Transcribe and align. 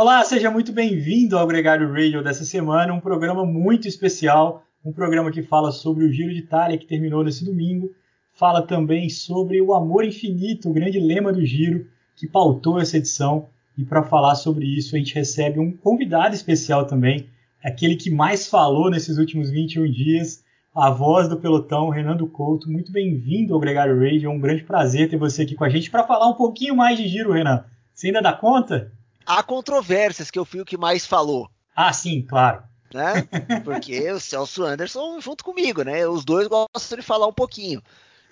Olá, 0.00 0.22
seja 0.22 0.48
muito 0.48 0.70
bem-vindo 0.70 1.36
ao 1.36 1.44
Gregário 1.44 1.92
Radio 1.92 2.22
dessa 2.22 2.44
semana, 2.44 2.94
um 2.94 3.00
programa 3.00 3.44
muito 3.44 3.88
especial, 3.88 4.62
um 4.84 4.92
programa 4.92 5.32
que 5.32 5.42
fala 5.42 5.72
sobre 5.72 6.04
o 6.04 6.12
Giro 6.12 6.32
de 6.32 6.38
Itália 6.38 6.78
que 6.78 6.86
terminou 6.86 7.24
nesse 7.24 7.44
domingo, 7.44 7.90
fala 8.32 8.62
também 8.62 9.08
sobre 9.08 9.60
o 9.60 9.74
amor 9.74 10.04
infinito, 10.04 10.70
o 10.70 10.72
grande 10.72 11.00
lema 11.00 11.32
do 11.32 11.44
Giro 11.44 11.84
que 12.14 12.28
pautou 12.28 12.78
essa 12.78 12.96
edição. 12.96 13.48
E 13.76 13.84
para 13.84 14.04
falar 14.04 14.36
sobre 14.36 14.66
isso, 14.66 14.94
a 14.94 14.98
gente 15.00 15.16
recebe 15.16 15.58
um 15.58 15.76
convidado 15.76 16.32
especial 16.32 16.86
também, 16.86 17.28
aquele 17.60 17.96
que 17.96 18.08
mais 18.08 18.46
falou 18.46 18.88
nesses 18.92 19.18
últimos 19.18 19.50
21 19.50 19.90
dias, 19.90 20.44
a 20.72 20.90
voz 20.90 21.26
do 21.26 21.38
pelotão, 21.38 21.88
Renando 21.88 22.28
Couto. 22.28 22.70
Muito 22.70 22.92
bem-vindo 22.92 23.52
ao 23.52 23.58
Gregário 23.58 23.98
Radio, 23.98 24.30
é 24.30 24.32
um 24.32 24.38
grande 24.38 24.62
prazer 24.62 25.10
ter 25.10 25.16
você 25.16 25.42
aqui 25.42 25.56
com 25.56 25.64
a 25.64 25.68
gente 25.68 25.90
para 25.90 26.06
falar 26.06 26.28
um 26.28 26.34
pouquinho 26.34 26.76
mais 26.76 26.96
de 26.96 27.08
Giro, 27.08 27.32
Renan. 27.32 27.64
Você 27.92 28.06
ainda 28.06 28.22
dá 28.22 28.32
conta? 28.32 28.96
Há 29.28 29.42
controvérsias 29.42 30.30
que 30.30 30.38
eu 30.38 30.44
fui 30.46 30.60
o 30.60 30.64
que 30.64 30.78
mais 30.78 31.06
falou. 31.06 31.50
Ah, 31.76 31.92
sim, 31.92 32.22
claro. 32.22 32.62
Né? 32.92 33.28
Porque 33.62 34.10
o 34.10 34.18
Celso 34.18 34.64
Anderson 34.64 35.20
junto 35.20 35.44
comigo, 35.44 35.82
né? 35.82 36.08
Os 36.08 36.24
dois 36.24 36.48
gostam 36.48 36.98
de 36.98 37.04
falar 37.04 37.26
um 37.26 37.32
pouquinho. 37.32 37.82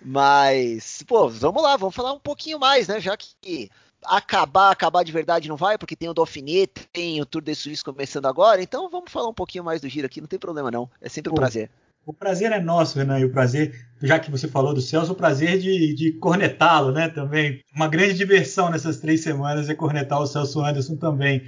Mas, 0.01 1.04
pô, 1.06 1.28
vamos 1.28 1.62
lá, 1.62 1.77
vamos 1.77 1.95
falar 1.95 2.12
um 2.12 2.18
pouquinho 2.20 2.59
mais, 2.59 2.88
né? 2.88 2.98
Já 2.98 3.16
que 3.16 3.70
acabar, 4.04 4.70
acabar 4.70 5.02
de 5.02 5.12
verdade 5.12 5.48
não 5.48 5.56
vai, 5.56 5.77
porque 5.77 5.96
tem 5.96 6.09
o 6.09 6.14
Dauphiné, 6.14 6.66
tem 6.92 7.20
o 7.20 7.26
Tour 7.26 7.42
de 7.42 7.54
Suisse 7.54 7.84
começando 7.84 8.26
agora, 8.26 8.62
então 8.62 8.88
vamos 8.88 9.10
falar 9.10 9.28
um 9.28 9.34
pouquinho 9.34 9.65
mais 9.65 9.80
do 9.80 9.88
giro 9.88 10.06
aqui, 10.06 10.20
não 10.20 10.28
tem 10.28 10.38
problema 10.38 10.70
não, 10.70 10.88
é 11.01 11.09
sempre 11.09 11.30
um 11.30 11.34
pô, 11.34 11.40
prazer. 11.40 11.70
O 12.06 12.12
prazer 12.12 12.52
é 12.52 12.60
nosso, 12.60 12.96
Renan, 12.96 13.19
e 13.19 13.24
o 13.24 13.33
prazer, 13.33 13.74
já 14.01 14.16
que 14.16 14.30
você 14.30 14.46
falou 14.46 14.73
do 14.73 14.80
Celso, 14.80 15.10
o 15.10 15.16
prazer 15.16 15.59
de, 15.59 15.92
de 15.92 16.12
cornetá-lo, 16.12 16.92
né, 16.92 17.09
também. 17.09 17.60
Uma 17.74 17.88
grande 17.88 18.15
diversão 18.15 18.70
nessas 18.70 19.01
três 19.01 19.24
semanas 19.24 19.69
é 19.69 19.74
cornetar 19.74 20.20
o 20.20 20.27
Celso 20.27 20.60
Anderson 20.60 20.95
também. 20.95 21.42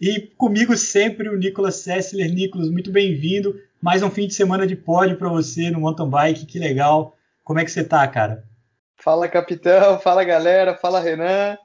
E 0.00 0.22
comigo 0.36 0.76
sempre 0.76 1.28
o 1.28 1.38
Nicolas 1.38 1.76
Sessler. 1.76 2.34
Nicolas, 2.34 2.68
muito 2.68 2.90
bem-vindo. 2.90 3.54
Mais 3.80 4.02
um 4.02 4.10
fim 4.10 4.26
de 4.26 4.34
semana 4.34 4.66
de 4.66 4.74
pódio 4.74 5.16
para 5.16 5.28
você 5.28 5.70
no 5.70 5.78
mountain 5.78 6.10
bike, 6.10 6.46
que 6.46 6.58
legal. 6.58 7.16
Como 7.44 7.60
é 7.60 7.64
que 7.64 7.70
você 7.70 7.84
tá, 7.84 8.04
cara? 8.08 8.42
Fala, 8.96 9.28
capitão. 9.28 10.00
Fala, 10.00 10.24
galera. 10.24 10.74
Fala, 10.74 10.98
Renan. 10.98 11.56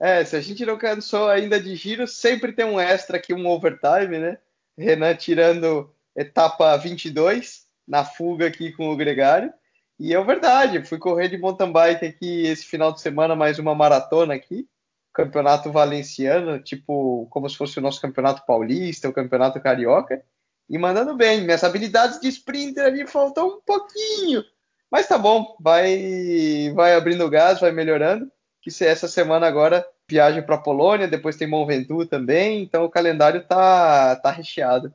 É, 0.00 0.24
se 0.24 0.34
a 0.34 0.40
gente 0.40 0.66
não 0.66 0.76
cansou 0.76 1.28
ainda 1.28 1.60
de 1.60 1.76
giro, 1.76 2.08
sempre 2.08 2.52
tem 2.52 2.64
um 2.64 2.80
extra 2.80 3.18
aqui, 3.18 3.32
um 3.32 3.46
overtime, 3.46 4.18
né? 4.18 4.38
Renan 4.76 5.14
tirando 5.14 5.94
etapa 6.16 6.76
22 6.76 7.63
na 7.86 8.04
fuga 8.04 8.46
aqui 8.46 8.72
com 8.72 8.90
o 8.90 8.96
Gregário. 8.96 9.52
E 9.98 10.12
é 10.14 10.24
verdade, 10.24 10.84
fui 10.84 10.98
correr 10.98 11.28
de 11.28 11.38
mountain 11.38 11.70
bike 11.70 12.04
aqui 12.04 12.46
esse 12.46 12.64
final 12.64 12.92
de 12.92 13.00
semana, 13.00 13.36
mais 13.36 13.58
uma 13.58 13.74
maratona 13.74 14.34
aqui, 14.34 14.68
campeonato 15.12 15.70
valenciano, 15.70 16.58
tipo 16.60 17.28
como 17.30 17.48
se 17.48 17.56
fosse 17.56 17.78
o 17.78 17.82
nosso 17.82 18.00
campeonato 18.00 18.44
paulista, 18.44 19.08
o 19.08 19.12
campeonato 19.12 19.60
carioca, 19.60 20.20
e 20.68 20.76
mandando 20.78 21.16
bem. 21.16 21.42
Minhas 21.42 21.62
habilidades 21.62 22.20
de 22.20 22.28
sprinter 22.28 22.84
ali 22.84 23.06
faltam 23.06 23.46
um 23.48 23.60
pouquinho, 23.60 24.42
mas 24.90 25.06
tá 25.06 25.16
bom, 25.16 25.56
vai 25.60 26.72
vai 26.74 26.94
abrindo 26.94 27.30
gás, 27.30 27.60
vai 27.60 27.70
melhorando. 27.70 28.30
Que 28.60 28.70
essa 28.84 29.06
semana 29.06 29.46
agora 29.46 29.86
viagem 30.08 30.42
para 30.42 30.58
Polônia, 30.58 31.06
depois 31.06 31.36
tem 31.36 31.46
Mont 31.46 31.66
Ventoux 31.68 32.08
também, 32.08 32.62
então 32.62 32.84
o 32.84 32.90
calendário 32.90 33.46
tá 33.46 34.16
tá 34.16 34.30
recheado. 34.30 34.92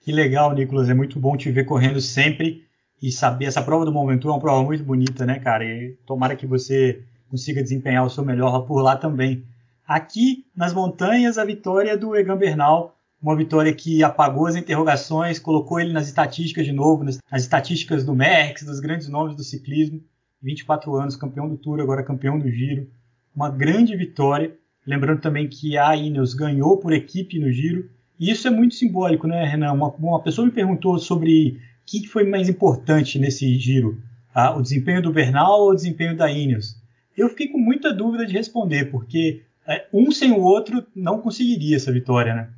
Que 0.00 0.12
legal, 0.12 0.54
Nicolas. 0.54 0.88
É 0.88 0.94
muito 0.94 1.20
bom 1.20 1.36
te 1.36 1.50
ver 1.50 1.64
correndo 1.64 2.00
sempre 2.00 2.64
e 3.02 3.12
saber. 3.12 3.44
Essa 3.44 3.62
prova 3.62 3.84
do 3.84 3.92
Mont 3.92 4.26
é 4.26 4.30
uma 4.30 4.40
prova 4.40 4.64
muito 4.64 4.82
bonita, 4.82 5.26
né, 5.26 5.38
cara? 5.38 5.64
E 5.64 5.96
tomara 6.06 6.34
que 6.34 6.46
você 6.46 7.02
consiga 7.28 7.62
desempenhar 7.62 8.04
o 8.04 8.10
seu 8.10 8.24
melhor 8.24 8.62
por 8.62 8.80
lá 8.80 8.96
também. 8.96 9.44
Aqui 9.86 10.46
nas 10.56 10.72
montanhas, 10.72 11.36
a 11.36 11.44
vitória 11.44 11.98
do 11.98 12.16
Egan 12.16 12.36
Bernal, 12.36 12.96
uma 13.22 13.36
vitória 13.36 13.72
que 13.74 14.02
apagou 14.02 14.46
as 14.46 14.56
interrogações, 14.56 15.38
colocou 15.38 15.78
ele 15.78 15.92
nas 15.92 16.06
estatísticas 16.06 16.64
de 16.64 16.72
novo, 16.72 17.04
nas, 17.04 17.18
nas 17.30 17.42
estatísticas 17.42 18.04
do 18.04 18.14
Merckx, 18.14 18.64
dos 18.64 18.80
grandes 18.80 19.08
nomes 19.08 19.36
do 19.36 19.44
ciclismo. 19.44 20.00
24 20.42 20.94
anos, 20.94 21.16
campeão 21.16 21.46
do 21.46 21.58
Tour, 21.58 21.80
agora 21.80 22.02
campeão 22.02 22.38
do 22.38 22.50
Giro. 22.50 22.88
Uma 23.36 23.50
grande 23.50 23.94
vitória. 23.94 24.56
Lembrando 24.86 25.20
também 25.20 25.46
que 25.46 25.76
a 25.76 25.94
Ineos 25.94 26.32
ganhou 26.32 26.78
por 26.78 26.94
equipe 26.94 27.38
no 27.38 27.52
Giro 27.52 27.90
e 28.20 28.30
isso 28.30 28.46
é 28.46 28.50
muito 28.50 28.74
simbólico, 28.74 29.26
né, 29.26 29.46
Renan? 29.46 29.72
Uma, 29.72 29.88
uma 29.88 30.22
pessoa 30.22 30.46
me 30.46 30.52
perguntou 30.52 30.98
sobre 30.98 31.52
o 31.52 31.86
que 31.86 32.06
foi 32.06 32.24
mais 32.24 32.50
importante 32.50 33.18
nesse 33.18 33.58
giro, 33.58 34.02
ah, 34.34 34.54
o 34.54 34.60
desempenho 34.60 35.00
do 35.00 35.10
Bernal 35.10 35.62
ou 35.62 35.70
o 35.70 35.74
desempenho 35.74 36.14
da 36.14 36.30
Ineos. 36.30 36.76
Eu 37.16 37.30
fiquei 37.30 37.48
com 37.48 37.56
muita 37.56 37.94
dúvida 37.94 38.26
de 38.26 38.34
responder, 38.34 38.90
porque 38.90 39.42
é, 39.66 39.88
um 39.90 40.12
sem 40.12 40.32
o 40.32 40.40
outro 40.40 40.86
não 40.94 41.22
conseguiria 41.22 41.76
essa 41.76 41.90
vitória, 41.90 42.34
né? 42.34 42.50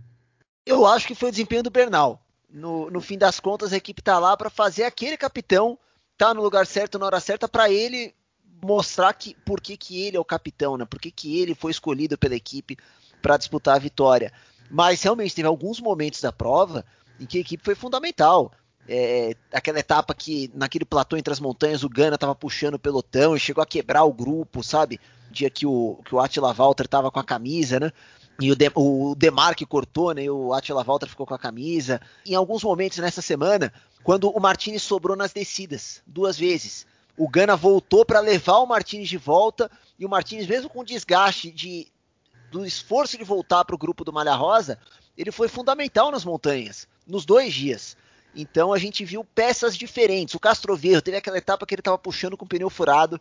Eu 0.66 0.84
acho 0.84 1.06
que 1.06 1.14
foi 1.14 1.28
o 1.28 1.32
desempenho 1.32 1.62
do 1.62 1.70
Bernal. 1.70 2.20
No, 2.50 2.90
no 2.90 3.00
fim 3.00 3.16
das 3.16 3.38
contas, 3.38 3.72
a 3.72 3.76
equipe 3.76 4.00
está 4.00 4.18
lá 4.18 4.36
para 4.36 4.50
fazer 4.50 4.82
aquele 4.82 5.16
capitão 5.16 5.78
tá 6.18 6.34
no 6.34 6.42
lugar 6.42 6.66
certo 6.66 6.98
na 6.98 7.06
hora 7.06 7.20
certa 7.20 7.48
para 7.48 7.70
ele 7.70 8.12
mostrar 8.62 9.12
que 9.12 9.34
por 9.44 9.60
que, 9.60 9.76
que 9.76 10.02
ele 10.02 10.16
é 10.16 10.20
o 10.20 10.24
capitão, 10.24 10.76
né? 10.76 10.84
Por 10.84 11.00
que, 11.00 11.10
que 11.10 11.40
ele 11.40 11.54
foi 11.54 11.70
escolhido 11.70 12.18
pela 12.18 12.34
equipe 12.34 12.76
para 13.22 13.36
disputar 13.36 13.76
a 13.76 13.78
vitória. 13.78 14.32
Mas 14.72 15.02
realmente 15.02 15.34
teve 15.34 15.46
alguns 15.46 15.78
momentos 15.78 16.22
da 16.22 16.32
prova 16.32 16.82
em 17.20 17.26
que 17.26 17.36
a 17.36 17.42
equipe 17.42 17.62
foi 17.62 17.74
fundamental. 17.74 18.50
É, 18.88 19.36
aquela 19.52 19.78
etapa 19.78 20.14
que 20.14 20.50
naquele 20.54 20.86
platô 20.86 21.14
entre 21.14 21.30
as 21.30 21.38
montanhas 21.38 21.84
o 21.84 21.90
Gana 21.90 22.14
estava 22.14 22.34
puxando 22.34 22.74
o 22.74 22.78
pelotão 22.78 23.36
e 23.36 23.38
chegou 23.38 23.62
a 23.62 23.66
quebrar 23.66 24.04
o 24.04 24.12
grupo, 24.14 24.62
sabe? 24.62 24.98
Dia 25.30 25.50
que 25.50 25.66
o, 25.66 26.00
que 26.06 26.14
o 26.14 26.20
Attila 26.20 26.54
Walter 26.54 26.86
estava 26.86 27.10
com 27.10 27.20
a 27.20 27.24
camisa, 27.24 27.78
né? 27.78 27.92
E 28.40 28.50
o, 28.50 28.56
de, 28.56 28.72
o 28.74 29.14
Demarque 29.14 29.66
cortou, 29.66 30.14
né? 30.14 30.24
E 30.24 30.30
o 30.30 30.54
Attila 30.54 30.82
Walter 30.82 31.06
ficou 31.06 31.26
com 31.26 31.34
a 31.34 31.38
camisa. 31.38 32.00
Em 32.24 32.34
alguns 32.34 32.64
momentos 32.64 32.96
nessa 32.96 33.20
semana, 33.20 33.70
quando 34.02 34.30
o 34.30 34.40
Martinez 34.40 34.82
sobrou 34.82 35.14
nas 35.14 35.34
descidas, 35.34 36.02
duas 36.06 36.38
vezes. 36.38 36.86
O 37.14 37.28
Gana 37.28 37.54
voltou 37.56 38.06
para 38.06 38.20
levar 38.20 38.56
o 38.56 38.66
Martinez 38.66 39.06
de 39.06 39.18
volta 39.18 39.70
e 39.98 40.06
o 40.06 40.08
Martinez, 40.08 40.46
mesmo 40.46 40.70
com 40.70 40.82
desgaste 40.82 41.50
de 41.50 41.92
do 42.52 42.66
esforço 42.66 43.16
de 43.16 43.24
voltar 43.24 43.64
para 43.64 43.74
o 43.74 43.78
grupo 43.78 44.04
do 44.04 44.12
Malha 44.12 44.34
Rosa, 44.34 44.78
ele 45.16 45.32
foi 45.32 45.48
fundamental 45.48 46.10
nas 46.10 46.22
montanhas, 46.22 46.86
nos 47.06 47.24
dois 47.24 47.52
dias. 47.52 47.96
Então 48.36 48.72
a 48.74 48.78
gente 48.78 49.04
viu 49.06 49.24
peças 49.24 49.74
diferentes. 49.74 50.34
O 50.34 50.40
Castro 50.40 50.76
Verde 50.76 51.02
teve 51.02 51.16
aquela 51.16 51.38
etapa 51.38 51.64
que 51.66 51.74
ele 51.74 51.80
estava 51.80 51.96
puxando 51.96 52.36
com 52.36 52.44
o 52.44 52.48
pneu 52.48 52.68
furado, 52.68 53.18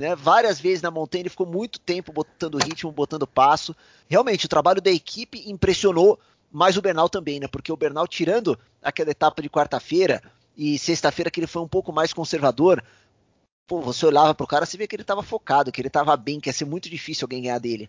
né? 0.00 0.16
Várias 0.16 0.60
vezes 0.60 0.82
na 0.82 0.90
montanha 0.90 1.22
ele 1.22 1.28
ficou 1.28 1.46
muito 1.46 1.78
tempo 1.78 2.12
botando 2.12 2.58
ritmo, 2.58 2.90
botando 2.90 3.26
passo. 3.26 3.74
Realmente 4.08 4.46
o 4.46 4.48
trabalho 4.48 4.82
da 4.82 4.90
equipe 4.90 5.48
impressionou, 5.48 6.18
mas 6.50 6.76
o 6.76 6.82
Bernal 6.82 7.08
também, 7.08 7.38
né? 7.38 7.46
Porque 7.46 7.72
o 7.72 7.76
Bernal 7.76 8.08
tirando 8.08 8.58
aquela 8.82 9.10
etapa 9.10 9.40
de 9.42 9.48
quarta-feira 9.48 10.20
e 10.56 10.76
sexta-feira 10.76 11.30
que 11.30 11.38
ele 11.38 11.46
foi 11.46 11.62
um 11.62 11.68
pouco 11.68 11.92
mais 11.92 12.12
conservador, 12.12 12.82
pô, 13.64 13.80
você 13.80 14.06
olhava 14.06 14.34
pro 14.34 14.46
cara, 14.46 14.66
você 14.66 14.76
via 14.76 14.88
que 14.88 14.96
ele 14.96 15.02
estava 15.02 15.22
focado, 15.22 15.70
que 15.70 15.80
ele 15.80 15.88
estava 15.88 16.16
bem, 16.16 16.40
que 16.40 16.48
ia 16.48 16.52
ser 16.52 16.64
muito 16.64 16.90
difícil 16.90 17.24
alguém 17.24 17.42
ganhar 17.42 17.58
dele 17.58 17.88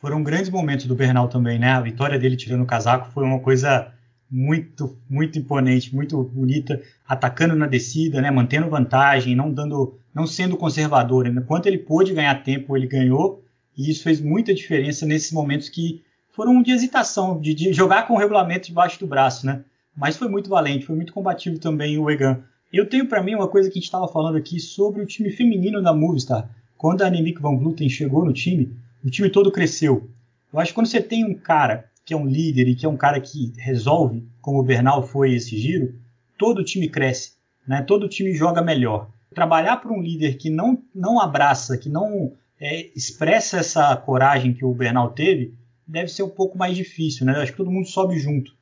foram 0.00 0.22
grandes 0.22 0.48
momentos 0.48 0.86
do 0.86 0.94
Bernal 0.94 1.28
também, 1.28 1.58
né? 1.58 1.72
A 1.72 1.80
vitória 1.80 2.18
dele 2.18 2.36
tirando 2.36 2.62
o 2.62 2.66
casaco 2.66 3.10
foi 3.12 3.22
uma 3.22 3.38
coisa 3.38 3.92
muito, 4.30 4.96
muito 5.08 5.38
imponente, 5.38 5.94
muito 5.94 6.22
bonita, 6.22 6.80
atacando 7.06 7.54
na 7.54 7.66
descida, 7.66 8.20
né? 8.20 8.30
Mantendo 8.30 8.70
vantagem, 8.70 9.36
não 9.36 9.52
dando, 9.52 9.98
não 10.14 10.26
sendo 10.26 10.56
conservador. 10.56 11.26
Enquanto 11.26 11.66
ele 11.66 11.78
pôde 11.78 12.14
ganhar 12.14 12.42
tempo, 12.42 12.76
ele 12.76 12.86
ganhou, 12.86 13.44
e 13.76 13.90
isso 13.90 14.02
fez 14.02 14.20
muita 14.20 14.54
diferença 14.54 15.04
nesses 15.04 15.32
momentos 15.32 15.68
que 15.68 16.02
foram 16.30 16.62
de 16.62 16.70
hesitação, 16.70 17.38
de, 17.38 17.52
de 17.52 17.72
jogar 17.72 18.06
com 18.06 18.14
o 18.14 18.18
regulamento 18.18 18.68
debaixo 18.68 18.98
do 18.98 19.06
braço, 19.06 19.44
né? 19.44 19.62
Mas 19.94 20.16
foi 20.16 20.28
muito 20.28 20.48
valente, 20.48 20.86
foi 20.86 20.96
muito 20.96 21.12
combativo 21.12 21.58
também 21.58 21.98
o 21.98 22.08
Egan. 22.08 22.38
Eu 22.72 22.88
tenho 22.88 23.06
para 23.06 23.22
mim 23.22 23.34
uma 23.34 23.48
coisa 23.48 23.68
que 23.68 23.74
a 23.74 23.80
gente 23.80 23.84
estava 23.84 24.08
falando 24.08 24.36
aqui 24.36 24.60
sobre 24.60 25.02
o 25.02 25.06
time 25.06 25.30
feminino 25.30 25.82
da 25.82 25.92
Movistar. 25.92 26.48
Quando 26.78 27.02
a 27.02 27.08
Annemiek 27.08 27.42
van 27.42 27.58
Vleuten 27.58 27.90
chegou 27.90 28.24
no 28.24 28.32
time, 28.32 28.74
o 29.04 29.10
time 29.10 29.30
todo 29.30 29.52
cresceu. 29.52 30.10
Eu 30.52 30.58
acho 30.58 30.70
que 30.70 30.74
quando 30.74 30.86
você 30.86 31.00
tem 31.00 31.24
um 31.24 31.34
cara 31.34 31.90
que 32.04 32.14
é 32.14 32.16
um 32.16 32.26
líder 32.26 32.68
e 32.68 32.74
que 32.74 32.84
é 32.84 32.88
um 32.88 32.96
cara 32.96 33.20
que 33.20 33.52
resolve, 33.56 34.26
como 34.40 34.58
o 34.58 34.64
Bernal 34.64 35.06
foi 35.06 35.34
esse 35.34 35.56
giro, 35.56 35.94
todo 36.36 36.58
o 36.58 36.64
time 36.64 36.88
cresce, 36.88 37.34
né? 37.66 37.82
todo 37.82 38.04
o 38.04 38.08
time 38.08 38.34
joga 38.34 38.62
melhor. 38.62 39.10
Trabalhar 39.34 39.76
para 39.76 39.92
um 39.92 40.02
líder 40.02 40.36
que 40.36 40.50
não, 40.50 40.82
não 40.94 41.20
abraça, 41.20 41.78
que 41.78 41.88
não 41.88 42.32
é, 42.60 42.90
expressa 42.96 43.58
essa 43.58 43.94
coragem 43.96 44.52
que 44.52 44.64
o 44.64 44.74
Bernal 44.74 45.10
teve, 45.10 45.54
deve 45.86 46.08
ser 46.08 46.22
um 46.22 46.28
pouco 46.28 46.58
mais 46.58 46.76
difícil. 46.76 47.24
Né? 47.24 47.36
Eu 47.36 47.42
acho 47.42 47.52
que 47.52 47.58
todo 47.58 47.70
mundo 47.70 47.86
sobe 47.86 48.18
junto. 48.18 48.52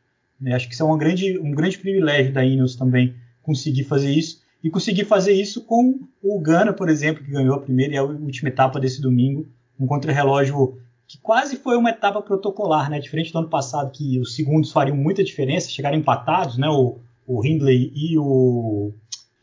Né? 0.40 0.54
Acho 0.54 0.68
que 0.68 0.74
isso 0.74 0.82
é 0.82 0.86
uma 0.86 0.98
grande, 0.98 1.38
um 1.38 1.52
grande 1.52 1.78
privilégio 1.78 2.32
da 2.32 2.44
Ineos 2.44 2.76
também 2.76 3.14
conseguir 3.42 3.84
fazer 3.84 4.12
isso. 4.12 4.42
E 4.62 4.68
conseguir 4.70 5.04
fazer 5.04 5.32
isso 5.32 5.64
com 5.64 6.00
o 6.22 6.40
Gana, 6.40 6.72
por 6.72 6.88
exemplo, 6.88 7.24
que 7.24 7.30
ganhou 7.30 7.54
a 7.54 7.60
primeira 7.60 7.94
e 7.94 7.96
a 7.96 8.02
última 8.02 8.48
etapa 8.48 8.80
desse 8.80 9.00
domingo, 9.00 9.48
um 9.78 9.86
contrarrelógio 9.86 10.78
que 11.06 11.19
quase 11.19 11.56
foi 11.56 11.76
uma 11.76 11.90
etapa 11.90 12.20
protocolar, 12.20 12.90
né? 12.90 13.00
Diferente 13.00 13.32
do 13.32 13.38
ano 13.38 13.48
passado, 13.48 13.90
que 13.90 14.20
os 14.20 14.34
segundos 14.34 14.70
fariam 14.70 14.96
muita 14.96 15.25
diferença, 15.25 15.70
chegaram 15.70 15.96
empatados, 15.96 16.58
né? 16.58 16.69
O, 16.69 16.98
o 17.26 17.44
Hindley 17.44 17.90
e 17.94 18.19
o. 18.19 18.92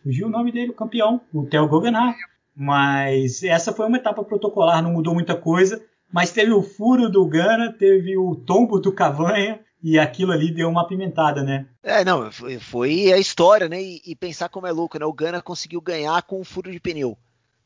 Fugiu 0.03 0.27
o 0.27 0.29
nome 0.29 0.51
dele, 0.51 0.69
o 0.69 0.75
campeão, 0.75 1.19
o 1.33 1.45
Theo 1.47 1.67
Guggenheim. 1.67 2.13
Mas 2.55 3.43
essa 3.43 3.73
foi 3.73 3.87
uma 3.87 3.97
etapa 3.97 4.23
protocolar, 4.23 4.81
não 4.81 4.93
mudou 4.93 5.13
muita 5.13 5.35
coisa. 5.35 5.83
mas 6.13 6.31
teve 6.31 6.51
o 6.51 6.61
furo 6.61 7.09
do 7.09 7.25
Gana, 7.25 7.73
teve 7.73 8.15
o 8.15 8.35
tombo 8.35 8.79
do 8.79 8.91
Cavanha, 8.91 9.59
e 9.83 9.99
aquilo 9.99 10.31
ali 10.31 10.51
deu 10.51 10.69
uma 10.69 10.81
apimentada, 10.81 11.43
né? 11.43 11.67
É, 11.83 12.05
não, 12.05 12.31
foi, 12.31 13.11
a 13.11 13.17
história, 13.17 13.67
né? 13.67 13.81
E, 13.81 14.01
e, 14.05 14.15
pensar 14.15 14.49
como 14.49 14.65
é 14.65 14.71
louco, 14.71 14.97
né? 14.97 15.05
O 15.05 15.13
Gana 15.13 15.41
conseguiu 15.41 15.81
ganhar 15.81 16.23
com 16.23 16.39
um 16.39 16.43
furo 16.43 16.71
de 16.71 16.79
pneu. 16.79 17.17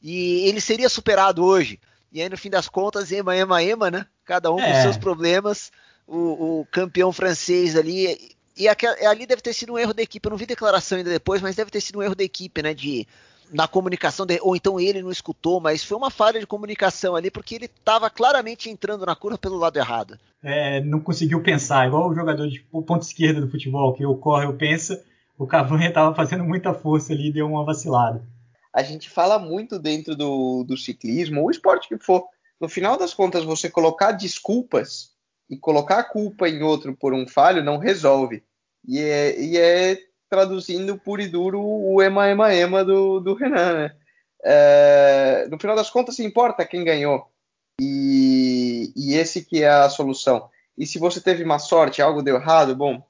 E 0.02 0.48
ele 0.48 0.60
seria 0.60 0.90
superado 0.90 1.44
hoje. 1.44 1.80
E 2.12 2.22
aí, 2.22 2.30
no 2.30 2.38
fim 2.38 2.50
das 2.50 2.68
contas, 2.68 3.12
ema, 3.12 3.36
ema, 3.36 3.64
ema, 3.64 3.92
né? 3.92 4.06
Cada 4.26 4.52
um 4.52 4.60
é. 4.60 4.66
com 4.66 4.82
seus 4.82 4.98
problemas. 4.98 5.72
O, 6.08 6.62
o, 6.62 6.68
campeão 6.72 7.12
francês 7.12 7.76
ali. 7.76 8.36
E 8.58 8.68
ali 8.68 9.26
deve 9.26 9.42
ter 9.42 9.54
sido 9.54 9.74
um 9.74 9.78
erro 9.78 9.94
da 9.94 10.02
equipe. 10.02 10.26
Eu 10.26 10.32
não 10.32 10.38
vi 10.38 10.46
declaração 10.46 10.98
ainda 10.98 11.10
depois, 11.10 11.42
mas 11.42 11.56
deve 11.56 11.72
ter 11.72 11.82
sido 11.82 12.00
um 12.00 12.04
erro 12.04 12.16
da 12.16 12.24
equipe, 12.24 12.62
né? 12.62 12.74
De 12.74 13.08
na 13.52 13.68
comunicação, 13.68 14.26
de, 14.26 14.40
ou 14.42 14.56
então 14.56 14.80
ele 14.80 15.02
não 15.02 15.12
escutou, 15.12 15.60
mas 15.60 15.84
foi 15.84 15.98
uma 15.98 16.12
falha 16.12 16.40
de 16.40 16.48
comunicação 16.48 17.16
ali, 17.16 17.32
porque 17.32 17.56
ele 17.56 17.66
estava 17.66 18.10
claramente 18.10 18.70
entrando 18.70 19.06
na 19.06 19.16
curva 19.16 19.38
pelo 19.38 19.58
lado 19.58 19.78
errado. 19.78 20.20
É, 20.42 20.82
não 20.82 21.00
conseguiu 21.00 21.42
pensar, 21.42 21.88
igual 21.88 22.10
o 22.10 22.16
jogador 22.16 22.48
de 22.48 22.60
ponta 22.60 23.06
esquerda 23.06 23.42
do 23.42 23.50
futebol, 23.50 23.94
que 23.94 24.06
ocorre 24.06 24.46
ou 24.46 24.54
pensa, 24.54 25.04
o 25.38 25.48
Cavani 25.48 25.88
estava 25.88 26.14
fazendo 26.14 26.44
muita 26.44 26.74
força 26.74 27.14
ali 27.14 27.30
e 27.30 27.34
deu 27.34 27.48
uma 27.48 27.66
vacilada. 27.66 28.22
A 28.74 28.84
gente 28.84 29.10
fala 29.10 29.40
muito 29.40 29.80
dentro 29.80 30.16
do, 30.16 30.64
do 30.64 30.78
ciclismo, 30.78 31.44
o 31.44 31.52
esporte 31.52 31.88
que 31.88 31.98
for. 31.98 32.26
No 32.60 32.70
final 32.70 32.98
das 32.98 33.14
contas, 33.14 33.44
você 33.44 33.70
colocar 33.70 34.12
desculpas 34.12 35.12
e 35.50 35.58
colocar 35.58 36.00
a 36.00 36.04
culpa 36.04 36.48
em 36.48 36.62
outro 36.62 36.96
por 36.96 37.14
um 37.14 37.28
falho 37.28 37.64
não 37.64 37.78
resolve. 37.78 38.44
E 38.88 39.00
é, 39.00 39.40
e 39.40 39.58
é 39.58 39.98
traduzindo 40.30 40.98
puro 40.98 41.22
e 41.22 41.28
duro 41.28 41.60
o 41.62 42.02
ema, 42.02 42.28
ema, 42.30 42.54
ema 42.54 42.86
do, 42.86 43.20
do 43.20 43.34
Renan, 43.34 43.74
né? 43.74 43.96
É, 44.44 45.48
no 45.50 45.60
final 45.60 45.76
das 45.76 45.90
contas, 45.90 46.16
se 46.16 46.24
importa 46.24 46.66
quem 46.66 46.84
ganhou. 46.84 47.28
E, 47.82 48.94
e 48.96 49.16
esse 49.16 49.44
que 49.44 49.64
é 49.64 49.70
a 49.70 49.90
solução. 49.90 50.50
E 50.78 50.86
se 50.86 51.00
você 51.00 51.20
teve 51.20 51.44
má 51.44 51.60
sorte, 51.60 52.02
algo 52.02 52.22
deu 52.22 52.36
errado, 52.36 52.76
bom, 52.76 53.04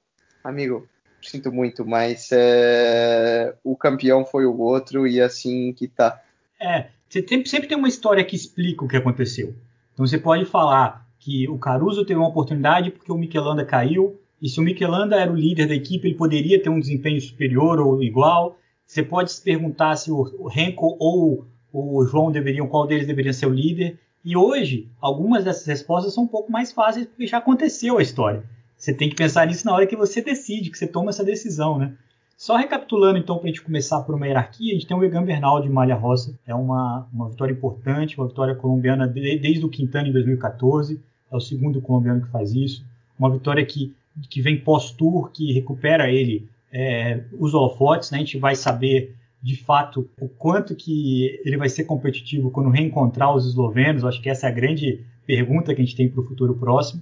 amigo, 0.44 0.88
sinto 1.22 1.52
muito, 1.52 1.86
mas 1.86 2.30
é, 2.32 3.56
o 3.64 3.76
campeão 3.76 4.26
foi 4.26 4.46
o 4.46 4.58
outro 4.60 5.08
e 5.08 5.22
assim 5.22 5.74
que 5.74 5.88
tá. 5.88 6.22
É, 6.60 6.88
você 7.08 7.22
tem, 7.22 7.44
sempre 7.46 7.68
tem 7.68 7.78
uma 7.78 7.88
história 7.88 8.24
que 8.24 8.36
explica 8.36 8.86
o 8.86 8.88
que 8.88 8.98
aconteceu. 8.98 9.56
Então 9.94 10.06
você 10.06 10.18
pode 10.18 10.46
falar 10.46 11.08
que 11.20 11.48
o 11.50 11.58
Caruso 11.58 12.06
teve 12.06 12.20
uma 12.20 12.30
oportunidade 12.30 12.92
porque 12.92 13.12
o 13.12 13.18
Michelanda 13.18 13.66
caiu, 13.66 14.20
e 14.42 14.48
se 14.48 14.60
o 14.60 14.64
Michelanda 14.64 15.18
era 15.18 15.32
o 15.32 15.36
líder 15.36 15.68
da 15.68 15.76
equipe, 15.76 16.08
ele 16.08 16.16
poderia 16.16 16.62
ter 16.62 16.70
um 16.70 16.80
desempenho 16.80 17.20
superior 17.20 17.80
ou 17.80 18.02
igual. 18.02 18.58
Você 18.86 19.04
pode 19.04 19.32
se 19.32 19.42
perguntar 19.42 19.96
se 19.98 20.10
o 20.12 20.48
Renko 20.48 20.96
ou 21.00 21.46
o 21.74 22.06
João 22.06 22.32
deveriam, 22.32 22.68
qual 22.68 22.88
deles 22.88 23.06
deveria 23.06 23.34
ser 23.34 23.48
o 23.48 23.54
líder. 23.54 24.00
E 24.24 24.36
hoje, 24.38 24.90
algumas 25.00 25.44
dessas 25.44 25.66
respostas 25.66 26.14
são 26.14 26.24
um 26.24 26.28
pouco 26.28 26.52
mais 26.52 26.72
fáceis 26.72 27.06
porque 27.06 27.28
já 27.28 27.38
aconteceu 27.38 27.98
a 27.98 28.02
história. 28.02 28.44
Você 28.80 28.94
tem 28.94 29.10
que 29.10 29.16
pensar 29.16 29.46
nisso 29.46 29.66
na 29.66 29.74
hora 29.74 29.86
que 29.86 29.96
você 29.96 30.22
decide, 30.22 30.72
que 30.72 30.78
você 30.78 30.88
toma 30.88 31.10
essa 31.10 31.24
decisão, 31.24 31.78
né? 31.78 31.94
Só 32.38 32.56
recapitulando, 32.56 33.20
então, 33.20 33.38
para 33.38 33.46
a 33.46 33.48
gente 33.50 33.62
começar 33.62 34.02
por 34.02 34.16
uma 34.16 34.26
hierarquia, 34.26 34.72
a 34.72 34.74
gente 34.74 34.88
tem 34.88 34.96
o 34.96 35.04
Egan 35.04 35.24
Bernal 35.24 35.62
de 35.62 35.70
Malha 35.70 35.96
Roça. 35.96 36.34
É 36.48 36.56
uma, 36.56 37.06
uma 37.14 37.30
vitória 37.30 37.52
importante, 37.52 38.18
uma 38.18 38.28
vitória 38.28 38.56
colombiana 38.56 39.06
de, 39.06 39.38
desde 39.38 39.66
o 39.66 39.70
Quintana 39.70 40.08
em 40.08 40.14
2014. 40.14 41.02
É 41.30 41.36
o 41.36 41.40
segundo 41.42 41.82
colombiano 41.82 42.22
que 42.22 42.32
faz 42.32 42.54
isso. 42.54 42.86
Uma 43.20 43.30
vitória 43.30 43.66
que 43.66 43.94
que 44.30 44.42
vem 44.42 44.60
pós-tour, 44.60 45.32
que 45.32 45.54
recupera 45.54 46.12
ele 46.12 46.50
é, 46.72 47.24
os 47.38 47.54
holofotes, 47.54 48.12
né? 48.12 48.18
A 48.18 48.22
gente 48.22 48.38
vai 48.38 48.56
saber 48.56 49.16
de 49.42 49.56
fato 49.56 50.10
o 50.20 50.28
quanto 50.28 50.76
que 50.76 51.40
ele 51.46 51.58
vai 51.58 51.70
ser 51.70 51.86
competitivo 51.86 52.52
quando 52.52 52.70
reencontrar 52.70 53.34
os 53.34 53.46
eslovenos. 53.46 54.04
Acho 54.04 54.22
que 54.22 54.30
essa 54.30 54.48
é 54.48 54.50
a 54.50 54.54
grande 54.54 55.06
pergunta 55.26 55.74
que 55.74 55.82
a 55.82 55.86
gente 55.86 55.96
tem 55.96 56.10
para 56.10 56.22
o 56.22 56.26
futuro 56.26 56.56
próximo. 56.56 57.02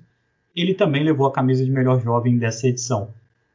Ele 0.57 0.73
também 0.73 1.03
levou 1.03 1.27
a 1.27 1.31
camisa 1.31 1.63
de 1.63 1.69
melhor 1.69 2.01
jovem 2.01 2.35
dessa 2.35 2.67
edição. 2.67 3.09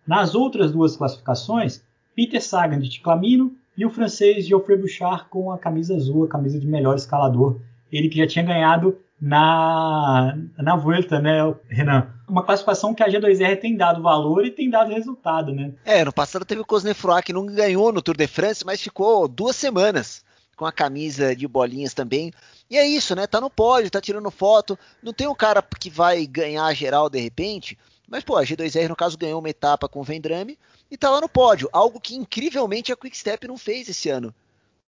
Nas 0.06 0.36
outras 0.36 0.70
duas 0.70 0.96
classificações, 0.96 1.82
Peter 2.14 2.40
Sagan 2.40 2.78
de 2.78 2.88
Ticlamino 2.88 3.52
e 3.76 3.84
o 3.84 3.90
francês 3.90 4.46
Geoffrey 4.46 4.78
Bouchard 4.78 5.24
com 5.28 5.50
a 5.50 5.58
camisa 5.58 5.96
azul, 5.96 6.24
a 6.24 6.28
camisa 6.28 6.60
de 6.60 6.66
melhor 6.66 6.94
escalador. 6.94 7.58
Ele 7.90 8.08
que 8.08 8.18
já 8.18 8.26
tinha 8.28 8.44
ganhado 8.44 8.96
na, 9.20 10.38
na 10.56 10.76
Vuelta, 10.76 11.18
né, 11.18 11.38
Renan? 11.68 12.06
Uma 12.28 12.44
classificação 12.44 12.94
que 12.94 13.02
a 13.02 13.08
G2R 13.08 13.60
tem 13.60 13.76
dado 13.76 14.00
valor 14.00 14.46
e 14.46 14.50
tem 14.52 14.70
dado 14.70 14.92
resultado, 14.92 15.52
né? 15.52 15.72
É, 15.84 16.04
no 16.04 16.12
passado 16.12 16.44
teve 16.44 16.60
o 16.60 16.64
Cosnefroy 16.66 17.22
que 17.22 17.32
não 17.32 17.46
ganhou 17.46 17.92
no 17.92 18.00
Tour 18.00 18.16
de 18.16 18.28
France, 18.28 18.64
mas 18.64 18.80
ficou 18.80 19.26
duas 19.26 19.56
semanas 19.56 20.24
com 20.56 20.66
a 20.66 20.72
camisa 20.72 21.34
de 21.34 21.46
bolinhas 21.48 21.94
também. 21.94 22.32
E 22.70 22.76
é 22.76 22.86
isso, 22.86 23.14
né? 23.14 23.26
Tá 23.26 23.40
no 23.40 23.50
pódio, 23.50 23.90
tá 23.90 24.00
tirando 24.00 24.30
foto. 24.30 24.78
Não 25.02 25.12
tem 25.12 25.26
um 25.26 25.34
cara 25.34 25.62
que 25.62 25.90
vai 25.90 26.26
ganhar 26.26 26.72
geral 26.74 27.08
de 27.08 27.20
repente, 27.20 27.78
mas 28.08 28.24
pô, 28.24 28.36
a 28.36 28.42
G2R 28.42 28.88
no 28.88 28.96
caso 28.96 29.18
ganhou 29.18 29.40
uma 29.40 29.48
etapa 29.48 29.88
com 29.88 30.00
o 30.00 30.04
Vendrame 30.04 30.58
e 30.90 30.96
tá 30.96 31.10
lá 31.10 31.20
no 31.20 31.28
pódio, 31.28 31.68
algo 31.72 32.00
que 32.00 32.14
incrivelmente 32.14 32.92
a 32.92 32.96
Quickstep 32.96 33.48
não 33.48 33.56
fez 33.56 33.88
esse 33.88 34.08
ano. 34.08 34.34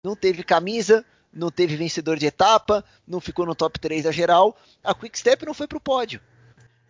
Não 0.03 0.17
teve 0.17 0.43
camisa, 0.43 1.05
não 1.33 1.51
teve 1.51 1.77
vencedor 1.77 2.19
de 2.19 2.27
etapa, 2.27 2.85
não 3.07 3.21
ficou 3.21 3.47
no 3.47 3.55
top 3.55 3.79
3 3.79 4.05
da 4.05 4.12
geral. 4.12 4.57
A 4.83 4.95
Quick 4.95 5.19
Step 5.19 5.45
não 5.45 5.55
foi 5.55 5.67
para 5.67 5.79
o 5.79 5.81
pódio. 5.81 6.21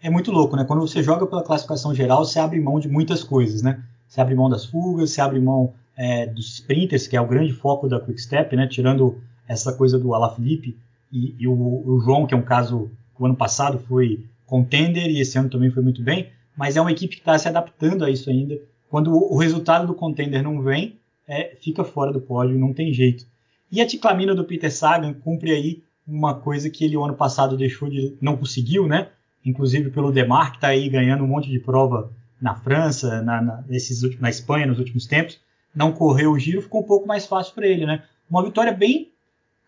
É 0.03 0.09
muito 0.09 0.31
louco, 0.31 0.57
né? 0.57 0.65
Quando 0.65 0.81
você 0.81 1.03
joga 1.03 1.27
pela 1.27 1.43
classificação 1.43 1.95
geral, 1.95 2.25
você 2.25 2.39
abre 2.39 2.59
mão 2.61 2.81
de 2.81 2.89
muitas 2.89 3.23
coisas, 3.23 3.61
né? 3.61 3.83
Você 4.09 4.21
abre 4.21 4.35
mão 4.35 4.49
das 4.49 4.65
fugas, 4.65 5.11
você 5.11 5.21
abre 5.21 5.39
mão 5.39 5.75
é, 6.01 6.25
dos 6.25 6.55
sprinters, 6.55 7.07
que 7.07 7.15
é 7.15 7.21
o 7.21 7.27
grande 7.27 7.53
foco 7.53 7.87
da 7.87 8.01
Quick 8.01 8.19
Step, 8.19 8.57
né? 8.57 8.67
Tirando 8.67 9.21
essa 9.47 9.71
coisa 9.71 9.99
do 9.99 10.15
Alaphilippe 10.15 10.75
e, 11.13 11.35
e 11.39 11.47
o, 11.47 11.53
o, 11.53 12.01
João, 12.01 12.27
que 12.27 12.33
é 12.33 12.37
um 12.37 12.43
caso 12.43 12.91
que 13.15 13.23
o 13.23 13.27
ano 13.27 13.37
passado 13.37 13.79
foi 13.81 14.25
contender 14.47 15.11
e 15.11 15.21
esse 15.21 15.39
ano 15.39 15.51
também 15.51 15.71
foi 15.71 15.83
muito 15.83 16.03
bem, 16.03 16.31
mas 16.57 16.79
é 16.79 16.81
uma 16.81 16.91
equipe 16.91 17.17
que 17.17 17.21
está 17.21 17.39
se 17.39 17.49
adaptando 17.49 18.03
a 18.03 18.11
isso 18.11 18.31
ainda. 18.31 18.59
Quando 18.89 19.13
o, 19.13 19.35
o 19.35 19.37
resultado 19.37 19.87
do 19.87 19.95
contender 19.95 20.43
não 20.43 20.63
vem, 20.63 20.97
é, 21.29 21.55
fica 21.61 21.85
fora 21.85 22.11
do 22.11 22.21
pódio, 22.21 22.59
não 22.59 22.73
tem 22.73 22.95
jeito. 22.95 23.27
E 23.71 23.79
a 23.83 23.87
ticlamina 23.87 24.35
do 24.35 24.45
Peter 24.45 24.73
Sagan 24.73 25.13
cumpre 25.13 25.51
aí 25.51 25.83
uma 26.09 26.33
coisa 26.33 26.71
que 26.71 26.83
ele 26.83 26.97
o 26.97 27.05
ano 27.05 27.15
passado 27.15 27.59
deixou 27.59 27.91
de 27.91 28.17
não 28.23 28.39
conseguiu, 28.39 28.89
né? 28.89 29.09
Inclusive 29.45 29.91
pelo 29.91 30.11
Demar 30.11 30.53
que 30.53 30.57
está 30.57 30.69
aí 30.69 30.89
ganhando 30.89 31.25
um 31.25 31.29
monte 31.29 31.51
de 31.51 31.59
prova 31.59 32.11
na 32.41 32.55
França, 32.55 33.21
na, 33.21 33.43
na, 33.43 33.65
nesses, 33.69 34.19
na 34.19 34.31
Espanha 34.31 34.67
nos 34.67 34.79
últimos 34.79 35.05
tempos, 35.07 35.39
não 35.75 35.93
correu 35.93 36.33
o 36.33 36.39
giro, 36.39 36.63
ficou 36.63 36.83
um 36.83 36.87
pouco 36.87 37.07
mais 37.07 37.27
fácil 37.27 37.55
para 37.55 37.67
ele, 37.67 37.87
né? 37.87 38.03
Uma 38.29 38.45
vitória 38.45 38.73
bem 38.73 39.13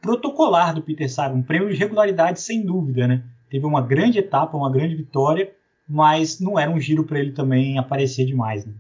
protocolar 0.01 0.75
do 0.75 0.83
Peter 0.83 1.11
Sagan, 1.11 1.37
um 1.37 1.43
prêmio 1.43 1.71
de 1.71 1.77
regularidade 1.77 2.41
sem 2.41 2.65
dúvida, 2.65 3.07
né? 3.07 3.23
Teve 3.49 3.67
uma 3.67 3.81
grande 3.81 4.19
etapa, 4.19 4.57
uma 4.57 4.71
grande 4.71 4.97
vitória, 4.97 5.53
mas 5.89 6.41
não 6.41 6.59
era 6.59 6.71
um 6.71 6.81
giro 6.81 7.05
para 7.05 7.21
ele 7.21 7.33
também 7.33 7.79
aparecer 7.79 8.25
demais, 8.25 8.65
né? 8.65 8.73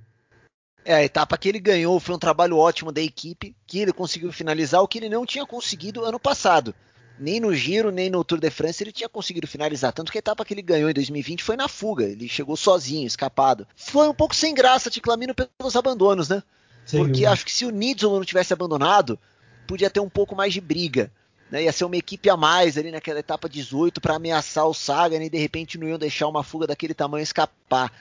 É, 0.85 0.95
a 0.95 1.05
etapa 1.05 1.39
que 1.39 1.49
ele 1.49 1.61
ganhou 1.61 2.01
foi 2.01 2.15
um 2.15 2.19
trabalho 2.19 2.57
ótimo 2.57 2.91
da 2.91 3.01
equipe, 3.01 3.55
que 3.67 3.79
ele 3.79 3.93
conseguiu 3.93 4.33
finalizar 4.33 4.83
o 4.83 4.89
que 4.89 4.99
ele 4.99 5.09
não 5.09 5.25
tinha 5.25 5.47
conseguido 5.47 6.05
ano 6.05 6.19
passado. 6.19 6.75
Nem 7.21 7.39
no 7.39 7.55
Giro, 7.55 7.93
nem 7.93 8.11
no 8.11 8.25
Tour 8.25 8.41
de 8.41 8.51
France 8.51 8.83
ele 8.83 8.91
tinha 8.91 9.09
conseguido 9.09 9.47
finalizar. 9.47 9.93
Tanto 9.93 10.11
que 10.11 10.19
a 10.19 10.21
etapa 10.21 10.45
que 10.45 10.53
ele 10.53 10.63
ganhou 10.63 10.91
em 10.91 10.95
2020 10.95 11.45
foi 11.45 11.57
na 11.57 11.69
fuga. 11.69 12.05
Ele 12.05 12.29
chegou 12.29 12.57
sozinho, 12.57 13.07
escapado. 13.07 13.67
Foi 13.77 14.09
um 14.09 14.15
pouco 14.15 14.35
sem 14.35 14.53
graça, 14.53 14.91
Ticlamino, 14.91 15.35
pelos 15.35 15.77
abandonos, 15.77 16.29
né? 16.29 16.43
Sim, 16.85 16.99
Porque 16.99 17.25
acho 17.25 17.45
que 17.45 17.53
se 17.53 17.65
o 17.65 17.71
Nidzolo 17.71 18.17
não 18.17 18.25
tivesse 18.25 18.53
abandonado, 18.53 19.19
podia 19.67 19.91
ter 19.91 20.01
um 20.01 20.09
pouco 20.09 20.35
mais 20.35 20.53
de 20.53 20.61
briga. 20.61 21.11
Né? 21.51 21.65
Ia 21.65 21.73
ser 21.73 21.85
uma 21.85 21.97
equipe 21.97 22.29
a 22.31 22.37
mais 22.37 22.79
ali 22.79 22.91
naquela 22.91 23.21
etapa 23.21 23.49
18 23.49 24.01
para 24.01 24.17
ameaçar 24.17 24.67
o 24.67 24.75
Sagan 24.75 25.23
e 25.23 25.31
de 25.31 25.39
repente 25.39 25.79
não 25.79 25.89
iam 25.89 25.99
deixar 25.99 26.29
uma 26.29 26.43
fuga 26.43 26.67
daquele 26.67 26.95
tamanho 26.95 27.23
escapar. 27.23 27.93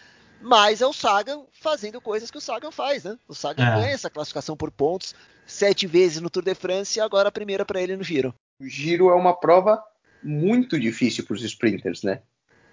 Mas 0.42 0.82
é 0.82 0.88
o 0.88 0.94
Sagan 0.94 1.42
fazendo 1.52 2.02
coisas 2.02 2.32
que 2.32 2.38
o 2.38 2.42
Sagan 2.42 2.72
faz, 2.72 3.04
né? 3.04 3.18
O 3.28 3.36
Sagan 3.36 3.64
é. 3.64 3.76
ganha 3.76 3.94
essa 3.94 4.10
classificação 4.10 4.58
por 4.58 4.72
pontos 4.72 5.14
sete 5.46 5.86
vezes 5.86 6.22
no 6.22 6.30
Tour 6.30 6.44
de 6.44 6.56
France 6.56 6.98
e 6.98 7.02
agora 7.02 7.30
a 7.30 7.32
primeira 7.32 7.66
para 7.66 7.82
ele 7.82 7.96
no 7.96 8.04
Giro. 8.04 8.34
O 8.60 8.68
Giro 8.68 9.10
é 9.10 9.16
uma 9.16 9.34
prova 9.34 9.84
muito 10.24 10.80
difícil 10.80 11.26
para 11.26 11.36
os 11.36 11.44
sprinters, 11.44 12.04
né? 12.04 12.22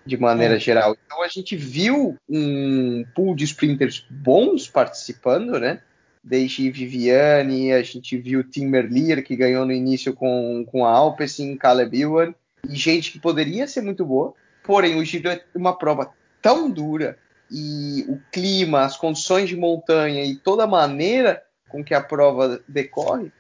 De 0.07 0.17
maneira 0.17 0.57
é. 0.57 0.61
geral. 0.61 0.97
Então 1.07 1.23
a 1.23 1.29
gente 1.29 1.57
viu 1.57 2.17
um 2.29 3.05
pool 3.15 3.35
de 3.35 3.45
sprinters 3.45 4.07
bons 4.09 4.69
participando, 4.69 5.59
né? 5.59 5.83
Desde 6.23 6.71
Viviane, 6.71 7.73
a 7.73 7.83
gente 7.83 8.17
viu 8.17 8.43
Tim 8.45 8.67
Merlier, 8.67 9.25
que 9.25 9.37
ganhou 9.37 9.65
no 9.65 9.73
início 9.73 10.13
com, 10.13 10.65
com 10.71 10.85
a 10.85 10.91
Alpecin, 10.91 11.57
Caleb 11.57 12.01
Ewan, 12.01 12.35
e 12.69 12.75
gente 12.75 13.13
que 13.13 13.21
poderia 13.21 13.67
ser 13.67 13.83
muito 13.83 14.05
boa. 14.05 14.35
Porém, 14.65 14.99
o 14.99 15.05
Giro 15.05 15.29
é 15.29 15.43
uma 15.55 15.77
prova 15.77 16.13
tão 16.43 16.71
dura, 16.71 17.19
e 17.51 18.05
o 18.09 18.21
clima, 18.31 18.83
as 18.83 18.97
condições 18.97 19.49
de 19.49 19.57
montanha 19.57 20.25
e 20.25 20.37
toda 20.37 20.65
a 20.65 20.67
maneira 20.67 21.43
com 21.69 21.85
que 21.85 21.95
a 21.95 22.01
prova 22.01 22.63
decorre, 22.67 23.33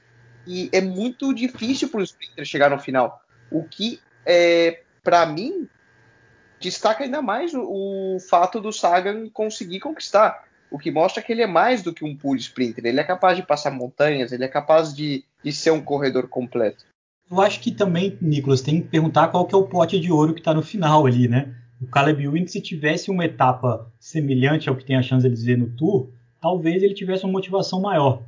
e 0.46 0.70
é 0.72 0.80
muito 0.80 1.34
difícil 1.34 1.88
para 1.88 2.00
o 2.00 2.04
sprinter 2.04 2.44
chegar 2.44 2.70
no 2.70 2.78
final. 2.78 3.22
O 3.50 3.64
que, 3.64 4.00
é, 4.24 4.82
para 5.02 5.26
mim, 5.26 5.68
destaca 6.58 7.04
ainda 7.04 7.20
mais 7.20 7.52
o, 7.54 7.62
o, 7.62 8.20
fato 8.20 8.60
do 8.60 8.72
Sagan 8.72 9.28
conseguir 9.28 9.80
conquistar. 9.80 10.47
O 10.70 10.78
que 10.78 10.90
mostra 10.90 11.22
que 11.22 11.32
ele 11.32 11.42
é 11.42 11.46
mais 11.46 11.82
do 11.82 11.92
que 11.92 12.04
um 12.04 12.16
puro 12.16 12.38
sprinter. 12.38 12.84
Ele 12.84 13.00
é 13.00 13.04
capaz 13.04 13.36
de 13.36 13.42
passar 13.42 13.70
montanhas, 13.70 14.32
ele 14.32 14.44
é 14.44 14.48
capaz 14.48 14.94
de, 14.94 15.24
de 15.42 15.52
ser 15.52 15.70
um 15.70 15.80
corredor 15.80 16.28
completo. 16.28 16.84
Eu 17.30 17.40
acho 17.40 17.60
que 17.60 17.70
também, 17.70 18.16
Nicolas, 18.20 18.62
tem 18.62 18.80
que 18.80 18.88
perguntar 18.88 19.28
qual 19.28 19.46
que 19.46 19.54
é 19.54 19.58
o 19.58 19.66
pote 19.66 20.00
de 20.00 20.10
ouro 20.10 20.32
que 20.32 20.40
está 20.40 20.54
no 20.54 20.62
final 20.62 21.06
ali, 21.06 21.28
né? 21.28 21.54
O 21.80 21.86
Caleb 21.86 22.24
Ewan, 22.24 22.46
se 22.46 22.60
tivesse 22.60 23.10
uma 23.10 23.24
etapa 23.24 23.90
semelhante 24.00 24.68
ao 24.68 24.76
que 24.76 24.84
tem 24.84 24.96
a 24.96 25.02
chance 25.02 25.28
de 25.28 25.34
dizer 25.34 25.56
no 25.56 25.68
Tour, 25.70 26.10
talvez 26.40 26.82
ele 26.82 26.94
tivesse 26.94 27.24
uma 27.24 27.32
motivação 27.32 27.80
maior. 27.80 28.22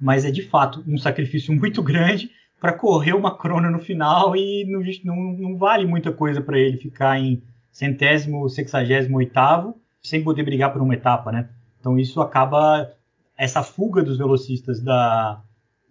Mas 0.00 0.24
é 0.24 0.30
de 0.30 0.42
fato 0.42 0.84
um 0.86 0.96
sacrifício 0.96 1.52
muito 1.58 1.82
grande 1.82 2.30
para 2.60 2.72
correr 2.72 3.12
uma 3.12 3.36
crona 3.36 3.70
no 3.70 3.78
final 3.78 4.34
e 4.34 4.64
não, 4.66 4.80
não, 5.04 5.32
não 5.32 5.58
vale 5.58 5.84
muita 5.84 6.12
coisa 6.12 6.40
para 6.40 6.58
ele 6.58 6.78
ficar 6.78 7.18
em 7.18 7.42
centésimo, 7.70 8.48
sexagésimo 8.48 9.18
oitavo 9.18 9.76
sem 10.02 10.22
poder 10.22 10.44
brigar 10.44 10.72
por 10.72 10.80
uma 10.80 10.94
etapa, 10.94 11.32
né? 11.32 11.48
Então 11.84 11.98
isso 11.98 12.22
acaba 12.22 12.90
essa 13.36 13.62
fuga 13.62 14.02
dos 14.02 14.16
velocistas 14.16 14.80
da, 14.80 15.38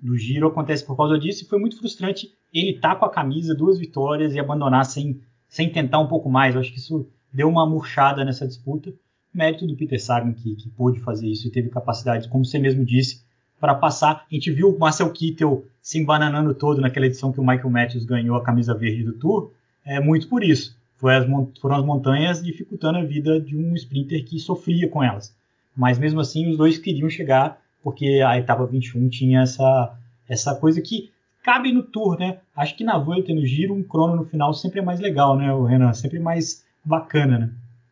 do 0.02 0.18
Giro 0.18 0.48
acontece 0.48 0.84
por 0.84 0.98
causa 0.98 1.20
disso 1.20 1.44
e 1.44 1.48
foi 1.48 1.60
muito 1.60 1.78
frustrante 1.78 2.34
ele 2.52 2.80
tá 2.80 2.96
com 2.96 3.06
a 3.06 3.12
camisa, 3.12 3.54
duas 3.54 3.78
vitórias 3.78 4.34
e 4.34 4.40
abandonar 4.40 4.86
sem, 4.86 5.22
sem 5.48 5.72
tentar 5.72 6.00
um 6.00 6.08
pouco 6.08 6.32
mais. 6.32 6.56
Eu 6.56 6.62
acho 6.62 6.72
que 6.72 6.80
isso 6.80 7.08
deu 7.32 7.48
uma 7.48 7.64
murchada 7.64 8.26
nessa 8.26 8.48
disputa. 8.48 8.92
Mérito 9.32 9.68
do 9.68 9.76
Peter 9.76 10.02
Sagan 10.02 10.34
que, 10.34 10.56
que 10.56 10.68
pôde 10.70 11.00
fazer 11.00 11.28
isso 11.28 11.48
e 11.48 11.52
teve 11.52 11.70
capacidade, 11.70 12.28
como 12.28 12.44
você 12.44 12.58
mesmo 12.58 12.84
disse, 12.84 13.22
para 13.60 13.76
passar. 13.76 14.26
A 14.32 14.34
gente 14.34 14.52
viu 14.52 14.70
o 14.70 14.80
Marcel 14.80 15.12
Kittel 15.12 15.64
se 15.80 16.00
embananando 16.00 16.56
todo 16.56 16.82
naquela 16.82 17.06
edição 17.06 17.32
que 17.32 17.40
o 17.40 17.46
Michael 17.46 17.70
Matthews 17.70 18.06
ganhou 18.06 18.36
a 18.36 18.44
camisa 18.44 18.74
verde 18.74 19.04
do 19.04 19.14
Tour, 19.14 19.52
é 19.86 20.00
muito 20.00 20.28
por 20.28 20.44
isso. 20.44 20.76
As, 21.04 21.26
foram 21.60 21.76
as 21.76 21.86
montanhas 21.86 22.42
dificultando 22.42 22.98
a 22.98 23.04
vida 23.04 23.40
de 23.40 23.56
um 23.56 23.76
sprinter 23.76 24.26
que 24.26 24.40
sofria 24.40 24.90
com 24.90 25.04
elas. 25.04 25.36
Mas 25.76 25.98
mesmo 25.98 26.20
assim, 26.20 26.50
os 26.50 26.58
dois 26.58 26.78
queriam 26.78 27.10
chegar, 27.10 27.60
porque 27.84 28.24
a 28.26 28.38
etapa 28.38 28.66
21 28.66 29.10
tinha 29.10 29.42
essa, 29.42 29.96
essa 30.28 30.56
coisa 30.56 30.82
que 30.82 31.12
cabe 31.44 31.72
no 31.72 31.84
Tour, 31.84 32.18
né? 32.18 32.40
Acho 32.56 32.76
que 32.76 32.84
na 32.84 32.98
Volta 32.98 33.32
e 33.32 33.36
no 33.36 33.46
Giro, 33.46 33.74
um 33.74 33.84
crono 33.84 34.16
no 34.16 34.26
final 34.26 34.54
sempre 34.54 34.80
é 34.80 34.84
mais 34.84 35.00
legal, 35.00 35.38
né, 35.38 35.54
o 35.54 35.66
Renan? 35.66 35.94
Sempre 35.94 36.20
mais 36.20 36.64
bacana, 36.84 37.38
né? 37.38 37.50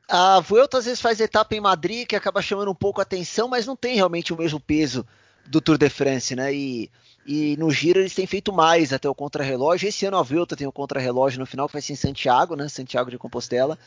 A 0.07 0.39
Vuelta 0.41 0.77
às 0.77 0.85
vezes 0.85 0.99
faz 0.99 1.19
etapa 1.19 1.55
em 1.55 1.61
Madrid 1.61 2.05
que 2.05 2.15
acaba 2.15 2.41
chamando 2.41 2.71
um 2.71 2.75
pouco 2.75 2.99
a 2.99 3.03
atenção, 3.03 3.47
mas 3.47 3.65
não 3.65 3.75
tem 3.75 3.95
realmente 3.95 4.33
o 4.33 4.37
mesmo 4.37 4.59
peso 4.59 5.05
do 5.47 5.61
Tour 5.61 5.77
de 5.77 5.89
France, 5.89 6.35
né? 6.35 6.53
E, 6.53 6.91
e 7.25 7.55
no 7.57 7.71
Giro 7.71 7.99
eles 7.99 8.13
têm 8.13 8.27
feito 8.27 8.51
mais 8.51 8.91
até 8.91 9.09
o 9.09 9.15
contrarrelógio. 9.15 9.87
Esse 9.87 10.05
ano 10.05 10.17
a 10.17 10.21
Vuelta 10.21 10.55
tem 10.55 10.67
o 10.67 10.71
contrarrelógio 10.71 11.39
no 11.39 11.45
final 11.45 11.67
que 11.67 11.73
vai 11.73 11.81
ser 11.81 11.93
em 11.93 11.97
Santiago, 11.97 12.55
né? 12.55 12.67
Santiago 12.67 13.09
de 13.09 13.17
Compostela. 13.17 13.79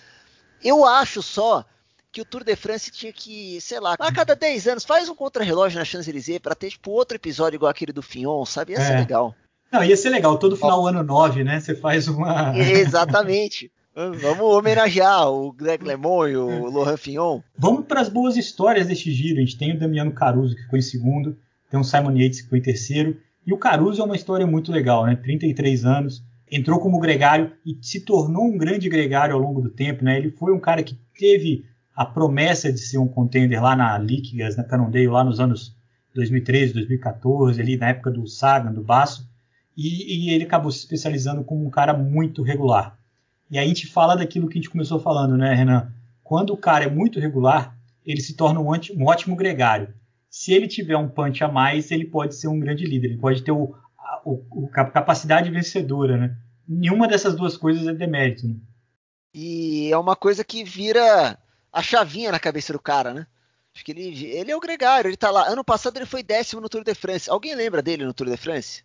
Eu 0.63 0.85
acho 0.87 1.23
só 1.23 1.65
que 2.15 2.21
o 2.21 2.25
Tour 2.25 2.45
de 2.45 2.55
France 2.55 2.93
tinha 2.93 3.13
que, 3.13 3.61
sei 3.61 3.81
lá, 3.81 3.97
a 3.99 4.13
cada 4.13 4.37
10 4.37 4.69
anos 4.69 4.85
faz 4.85 5.09
um 5.09 5.17
contrarrelógio 5.17 5.81
na 5.81 5.85
Champs-Élysées 5.85 6.39
para 6.39 6.55
ter 6.55 6.71
tipo 6.71 6.93
outro 6.93 7.17
episódio 7.17 7.57
igual 7.57 7.69
aquele 7.69 7.93
do 7.93 8.03
Fion, 8.03 8.45
sabe? 8.45 8.73
Ia 8.73 8.81
ser 8.81 8.93
é. 8.93 8.99
legal. 9.01 9.35
Não, 9.73 9.83
ia 9.83 9.97
ser 9.97 10.11
legal, 10.11 10.39
todo 10.39 10.57
final 10.57 10.87
ano 10.87 11.03
9, 11.03 11.43
né? 11.43 11.59
Você 11.59 11.75
faz 11.75 12.07
uma. 12.07 12.55
Exatamente. 12.57 13.69
Vamos 13.97 14.43
homenagear 14.43 15.29
o 15.29 15.53
Greg 15.53 15.85
LeMond 15.85 16.33
e 16.33 16.37
o 16.37 16.71
Laurent 16.71 16.97
Fignon. 16.97 17.41
Vamos 17.59 17.85
para 17.85 18.01
as 18.01 18.09
boas 18.09 18.37
histórias 18.37 18.87
deste 18.87 19.11
giro. 19.11 19.39
A 19.39 19.41
gente 19.41 19.59
tem 19.59 19.75
o 19.75 19.79
Damiano 19.79 20.13
Caruso, 20.13 20.55
que 20.55 20.63
ficou 20.63 20.79
em 20.79 20.83
segundo, 20.83 21.37
tem 21.69 21.81
o 21.81 21.85
Simon 21.85 22.17
Yates, 22.17 22.43
que 22.43 22.49
foi 22.49 22.59
em 22.59 22.63
terceiro. 22.63 23.17
E 23.45 23.53
o 23.53 23.59
Caruso 23.59 24.01
é 24.01 24.05
uma 24.05 24.17
história 24.17 24.47
muito 24.47 24.71
legal, 24.71 25.05
né? 25.05 25.17
33 25.17 25.85
anos, 25.85 26.23
entrou 26.51 26.79
como 26.79 27.01
gregário 27.01 27.53
e 27.67 27.77
se 27.83 28.01
tornou 28.01 28.45
um 28.45 28.57
grande 28.57 28.89
gregário 28.89 29.35
ao 29.35 29.41
longo 29.41 29.61
do 29.61 29.71
tempo, 29.71 30.05
né? 30.05 30.19
Ele 30.19 30.31
foi 30.31 30.53
um 30.53 30.61
cara 30.61 30.83
que 30.83 30.97
teve 31.19 31.65
a 31.95 32.05
promessa 32.05 32.73
de 32.73 32.81
ser 32.81 32.99
um 32.99 33.09
contender 33.09 33.63
lá 33.63 33.77
na 33.77 33.97
Liquigas, 33.99 34.57
na 34.57 34.65
Canondale, 34.65 35.09
lá 35.09 35.23
nos 35.23 35.39
anos 35.39 35.77
2013, 36.15 36.75
2014, 36.75 37.61
ali 37.61 37.77
na 37.77 37.89
época 37.89 38.11
do 38.11 38.27
Sagan, 38.27 38.73
do 38.73 38.83
Basso 38.83 39.29
e, 39.77 40.29
e 40.29 40.31
ele 40.31 40.45
acabou 40.45 40.71
se 40.71 40.79
especializando 40.79 41.45
como 41.45 41.65
um 41.67 41.71
cara 41.71 41.93
muito 41.93 42.43
regular. 42.43 42.99
E 43.51 43.59
aí 43.59 43.65
a 43.65 43.69
gente 43.69 43.87
fala 43.87 44.17
daquilo 44.17 44.49
que 44.49 44.59
a 44.59 44.61
gente 44.61 44.71
começou 44.71 44.99
falando, 45.01 45.37
né, 45.37 45.55
Renan? 45.55 45.93
Quando 46.23 46.53
o 46.53 46.57
cara 46.57 46.85
é 46.85 46.91
muito 46.91 47.21
regular, 47.21 47.77
ele 48.05 48.21
se 48.21 48.35
torna 48.35 48.61
um, 48.61 48.69
um 48.69 49.07
ótimo 49.07 49.37
gregário. 49.37 49.93
Se 50.31 50.53
ele 50.53 50.67
tiver 50.67 50.97
um 50.97 51.09
punch 51.09 51.45
a 51.45 51.49
mais, 51.49 51.91
ele 51.91 52.07
pode 52.07 52.35
ser 52.35 52.49
um 52.49 52.59
grande 52.59 52.85
líder, 52.85 53.09
ele 53.09 53.19
pode 53.19 53.43
ter 53.43 53.53
o, 53.53 53.75
a, 53.99 54.23
o, 54.25 54.69
a 54.73 54.85
capacidade 54.85 55.51
vencedora, 55.51 56.17
né? 56.17 56.37
Nenhuma 56.67 57.07
dessas 57.07 57.37
duas 57.37 57.57
coisas 57.57 57.87
é 57.87 57.93
demérito, 57.93 58.49
né? 58.49 58.57
E 59.35 59.93
é 59.93 59.99
uma 59.99 60.17
coisa 60.17 60.43
que 60.43 60.65
vira 60.65 61.39
a 61.75 61.83
chavinha 61.83 62.31
na 62.31 62.39
cabeça 62.39 62.73
do 62.73 62.79
cara, 62.79 63.13
né? 63.13 63.27
Acho 63.75 63.85
que 63.85 63.91
ele, 63.91 64.27
ele 64.27 64.53
é 64.53 64.57
o 64.57 64.61
gregário, 64.61 65.09
ele 65.09 65.17
tá 65.17 65.29
lá. 65.29 65.49
Ano 65.49 65.65
passado 65.65 65.97
ele 65.97 66.07
foi 66.07 66.23
décimo 66.23 66.61
no 66.61 66.69
Tour 66.69 66.85
de 66.85 66.95
France. 66.95 67.29
Alguém 67.29 67.57
lembra 67.57 67.83
dele 67.83 68.05
no 68.05 68.15
Tour 68.15 68.31
de 68.31 68.37
France? 68.37 68.85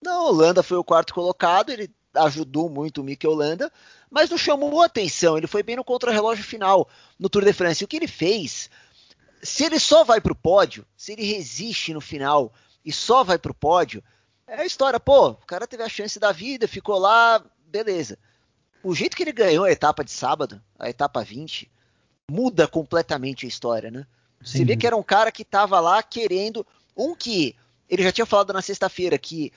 Não, 0.00 0.26
Holanda 0.26 0.62
foi 0.62 0.78
o 0.78 0.84
quarto 0.84 1.12
colocado, 1.12 1.70
ele 1.70 1.92
ajudou 2.14 2.68
muito 2.68 3.00
o 3.00 3.04
Mikel 3.04 3.32
Holanda, 3.32 3.72
mas 4.08 4.30
não 4.30 4.38
chamou 4.38 4.80
atenção. 4.82 5.36
Ele 5.36 5.48
foi 5.48 5.64
bem 5.64 5.74
no 5.74 5.82
contrarrelógio 5.82 6.44
final 6.44 6.88
no 7.18 7.28
Tour 7.28 7.44
de 7.44 7.52
France. 7.52 7.82
E 7.82 7.84
o 7.84 7.88
que 7.88 7.96
ele 7.96 8.06
fez? 8.06 8.70
Se 9.42 9.64
ele 9.64 9.80
só 9.80 10.04
vai 10.04 10.20
para 10.20 10.32
o 10.32 10.36
pódio, 10.36 10.86
se 10.96 11.12
ele 11.12 11.24
resiste 11.24 11.92
no 11.92 12.00
final 12.00 12.52
e 12.84 12.92
só 12.92 13.24
vai 13.24 13.38
para 13.38 13.50
o 13.50 13.54
pódio, 13.54 14.00
é 14.46 14.60
a 14.60 14.64
história. 14.64 15.00
Pô, 15.00 15.30
o 15.30 15.46
cara 15.46 15.66
teve 15.66 15.82
a 15.82 15.88
chance 15.88 16.20
da 16.20 16.30
vida, 16.30 16.68
ficou 16.68 16.98
lá, 16.98 17.44
beleza. 17.66 18.16
O 18.82 18.94
jeito 18.94 19.16
que 19.16 19.22
ele 19.22 19.32
ganhou 19.32 19.64
a 19.64 19.70
etapa 19.70 20.04
de 20.04 20.10
sábado, 20.10 20.60
a 20.78 20.88
etapa 20.88 21.22
20, 21.22 21.70
muda 22.30 22.66
completamente 22.66 23.46
a 23.46 23.48
história, 23.48 23.90
né? 23.90 24.06
Sim. 24.42 24.58
Você 24.58 24.64
vê 24.64 24.76
que 24.76 24.86
era 24.86 24.96
um 24.96 25.02
cara 25.02 25.30
que 25.30 25.42
estava 25.42 25.78
lá 25.80 26.02
querendo. 26.02 26.66
Um 26.96 27.14
que 27.14 27.54
ele 27.88 28.02
já 28.02 28.12
tinha 28.12 28.26
falado 28.26 28.52
na 28.52 28.62
sexta-feira 28.62 29.16
que 29.18 29.52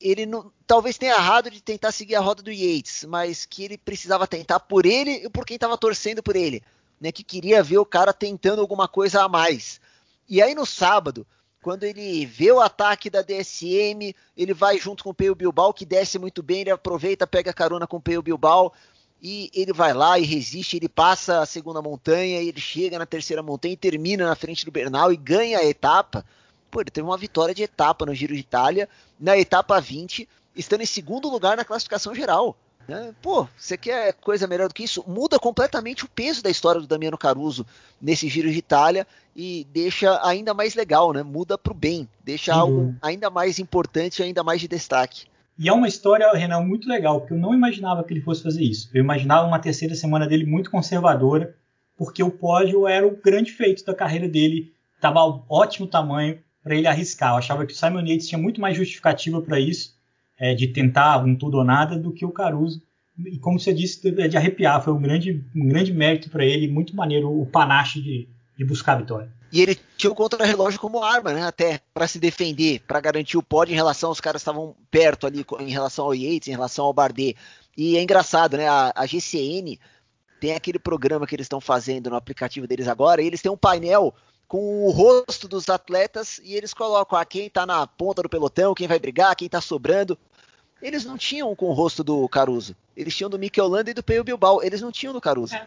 ele 0.00 0.26
não, 0.26 0.52
talvez 0.66 0.96
tenha 0.96 1.14
errado 1.14 1.50
de 1.50 1.60
tentar 1.60 1.90
seguir 1.92 2.14
a 2.14 2.20
roda 2.20 2.42
do 2.42 2.52
Yates, 2.52 3.04
mas 3.04 3.44
que 3.44 3.64
ele 3.64 3.78
precisava 3.78 4.26
tentar 4.26 4.60
por 4.60 4.86
ele 4.86 5.24
e 5.24 5.30
por 5.30 5.44
quem 5.44 5.56
estava 5.56 5.76
torcendo 5.76 6.22
por 6.22 6.36
ele, 6.36 6.62
né? 7.00 7.10
Que 7.10 7.24
queria 7.24 7.62
ver 7.62 7.78
o 7.78 7.86
cara 7.86 8.12
tentando 8.12 8.60
alguma 8.60 8.86
coisa 8.86 9.22
a 9.22 9.28
mais. 9.28 9.80
E 10.28 10.42
aí 10.42 10.54
no 10.54 10.66
sábado, 10.66 11.26
quando 11.62 11.84
ele 11.84 12.24
vê 12.24 12.52
o 12.52 12.60
ataque 12.60 13.10
da 13.10 13.22
DSM, 13.22 14.14
ele 14.36 14.54
vai 14.54 14.78
junto 14.78 15.02
com 15.02 15.10
o 15.10 15.14
Peio 15.14 15.34
Bilbao, 15.34 15.74
que 15.74 15.84
desce 15.84 16.18
muito 16.18 16.42
bem, 16.42 16.60
ele 16.60 16.70
aproveita, 16.70 17.26
pega 17.26 17.52
carona 17.52 17.86
com 17.86 17.96
o 17.96 18.00
Peio 18.00 18.22
Bilbao 18.22 18.72
e 19.20 19.50
ele 19.52 19.72
vai 19.72 19.92
lá 19.92 20.18
e 20.18 20.24
resiste, 20.24 20.76
ele 20.76 20.88
passa 20.88 21.40
a 21.40 21.46
segunda 21.46 21.82
montanha, 21.82 22.40
ele 22.40 22.60
chega 22.60 22.98
na 22.98 23.06
terceira 23.06 23.42
montanha 23.42 23.74
e 23.74 23.76
termina 23.76 24.26
na 24.26 24.36
frente 24.36 24.64
do 24.64 24.70
Bernal 24.70 25.12
e 25.12 25.16
ganha 25.16 25.58
a 25.58 25.64
etapa. 25.64 26.24
Pô, 26.70 26.80
ele 26.80 26.90
teve 26.90 27.06
uma 27.06 27.16
vitória 27.16 27.54
de 27.54 27.64
etapa 27.64 28.06
no 28.06 28.14
Giro 28.14 28.34
de 28.34 28.40
Itália, 28.40 28.88
na 29.18 29.36
etapa 29.36 29.80
20, 29.80 30.28
estando 30.54 30.82
em 30.82 30.86
segundo 30.86 31.28
lugar 31.28 31.56
na 31.56 31.64
classificação 31.64 32.14
geral. 32.14 32.56
Né? 32.88 33.14
Pô, 33.20 33.46
você 33.54 33.76
quer 33.76 34.14
coisa 34.14 34.46
melhor 34.46 34.68
do 34.68 34.74
que 34.74 34.84
isso? 34.84 35.04
Muda 35.06 35.38
completamente 35.38 36.06
o 36.06 36.08
peso 36.08 36.42
da 36.42 36.48
história 36.48 36.80
do 36.80 36.86
Damiano 36.86 37.18
Caruso 37.18 37.66
nesse 38.00 38.28
Giro 38.28 38.50
de 38.50 38.56
Itália 38.56 39.06
e 39.36 39.66
deixa 39.70 40.18
ainda 40.26 40.54
mais 40.54 40.74
legal, 40.74 41.12
né? 41.12 41.22
Muda 41.22 41.58
para 41.58 41.70
o 41.70 41.76
bem, 41.76 42.08
deixa 42.24 42.54
Sim. 42.54 42.58
algo 42.58 42.94
ainda 43.02 43.28
mais 43.28 43.58
importante, 43.58 44.22
ainda 44.22 44.42
mais 44.42 44.62
de 44.62 44.66
destaque. 44.66 45.26
E 45.58 45.68
é 45.68 45.72
uma 45.72 45.86
história, 45.88 46.32
Renan, 46.32 46.60
muito 46.60 46.88
legal, 46.88 47.20
porque 47.20 47.34
eu 47.34 47.38
não 47.38 47.52
imaginava 47.52 48.02
que 48.02 48.14
ele 48.14 48.22
fosse 48.22 48.42
fazer 48.42 48.62
isso. 48.62 48.88
Eu 48.94 49.02
imaginava 49.02 49.46
uma 49.46 49.58
terceira 49.58 49.94
semana 49.94 50.26
dele 50.26 50.46
muito 50.46 50.70
conservadora, 50.70 51.54
porque 51.96 52.22
o 52.22 52.30
pódio 52.30 52.86
era 52.86 53.06
o 53.06 53.16
grande 53.16 53.50
feito 53.50 53.84
da 53.84 53.94
carreira 53.94 54.28
dele, 54.28 54.72
estava 54.94 55.20
ótimo 55.48 55.86
tamanho, 55.86 56.38
para 56.62 56.76
ele 56.76 56.86
arriscar. 56.86 57.32
Eu 57.32 57.38
achava 57.38 57.66
que 57.66 57.72
o 57.72 57.76
Simon 57.76 58.06
Yates 58.06 58.28
tinha 58.28 58.38
muito 58.38 58.60
mais 58.60 58.76
justificativa 58.76 59.42
para 59.42 59.58
isso, 59.58 59.97
é, 60.38 60.54
de 60.54 60.68
tentar 60.68 61.24
um 61.24 61.34
tudo 61.34 61.58
ou 61.58 61.64
nada, 61.64 61.98
do 61.98 62.12
que 62.12 62.24
o 62.24 62.32
Caruso. 62.32 62.80
E 63.26 63.38
como 63.38 63.58
você 63.58 63.74
disse, 63.74 64.08
é 64.20 64.28
de 64.28 64.36
arrepiar. 64.36 64.82
Foi 64.82 64.92
um 64.92 65.00
grande, 65.00 65.44
um 65.54 65.66
grande 65.66 65.92
mérito 65.92 66.30
para 66.30 66.44
ele, 66.44 66.68
muito 66.68 66.94
maneiro 66.94 67.28
o 67.28 67.44
panache 67.44 68.00
de, 68.00 68.28
de 68.56 68.64
buscar 68.64 68.92
a 68.92 68.98
vitória. 68.98 69.32
E 69.50 69.62
ele 69.62 69.76
tinha 69.96 70.10
o 70.10 70.14
contra-relógio 70.14 70.78
como 70.78 71.02
arma, 71.02 71.32
né? 71.32 71.42
Até 71.42 71.80
para 71.92 72.06
se 72.06 72.18
defender, 72.18 72.80
para 72.86 73.00
garantir 73.00 73.36
o 73.36 73.42
pódio 73.42 73.72
em 73.72 73.76
relação 73.76 74.10
aos 74.10 74.20
caras 74.20 74.42
que 74.42 74.48
estavam 74.48 74.76
perto 74.90 75.26
ali, 75.26 75.44
em 75.60 75.70
relação 75.70 76.04
ao 76.04 76.14
Yates, 76.14 76.48
em 76.48 76.52
relação 76.52 76.84
ao 76.84 76.92
Bardet. 76.92 77.36
E 77.76 77.96
é 77.96 78.02
engraçado, 78.02 78.56
né? 78.56 78.68
A, 78.68 78.92
a 78.94 79.06
GCN 79.06 79.78
tem 80.40 80.54
aquele 80.54 80.78
programa 80.78 81.26
que 81.26 81.34
eles 81.34 81.46
estão 81.46 81.60
fazendo 81.60 82.10
no 82.10 82.16
aplicativo 82.16 82.66
deles 82.66 82.86
agora, 82.86 83.22
e 83.22 83.26
eles 83.26 83.42
têm 83.42 83.50
um 83.50 83.56
painel 83.56 84.14
com 84.48 84.86
o 84.86 84.90
rosto 84.90 85.46
dos 85.46 85.68
atletas 85.68 86.40
e 86.42 86.54
eles 86.54 86.72
colocam 86.72 87.18
ah, 87.18 87.24
quem 87.24 87.50
tá 87.50 87.66
na 87.66 87.86
ponta 87.86 88.22
do 88.22 88.28
pelotão, 88.28 88.74
quem 88.74 88.88
vai 88.88 88.98
brigar, 88.98 89.36
quem 89.36 89.48
tá 89.48 89.60
sobrando. 89.60 90.18
Eles 90.80 91.04
não 91.04 91.18
tinham 91.18 91.54
com 91.54 91.66
o 91.66 91.72
rosto 91.72 92.02
do 92.02 92.26
Caruso. 92.28 92.74
Eles 92.96 93.14
tinham 93.14 93.28
do 93.28 93.38
Mikel 93.38 93.68
Landa 93.68 93.90
e 93.90 93.94
do 93.94 94.02
Peio 94.02 94.24
Bilbao. 94.24 94.62
Eles 94.62 94.80
não 94.80 94.90
tinham 94.90 95.12
do 95.12 95.20
Caruso. 95.20 95.54
É. 95.54 95.66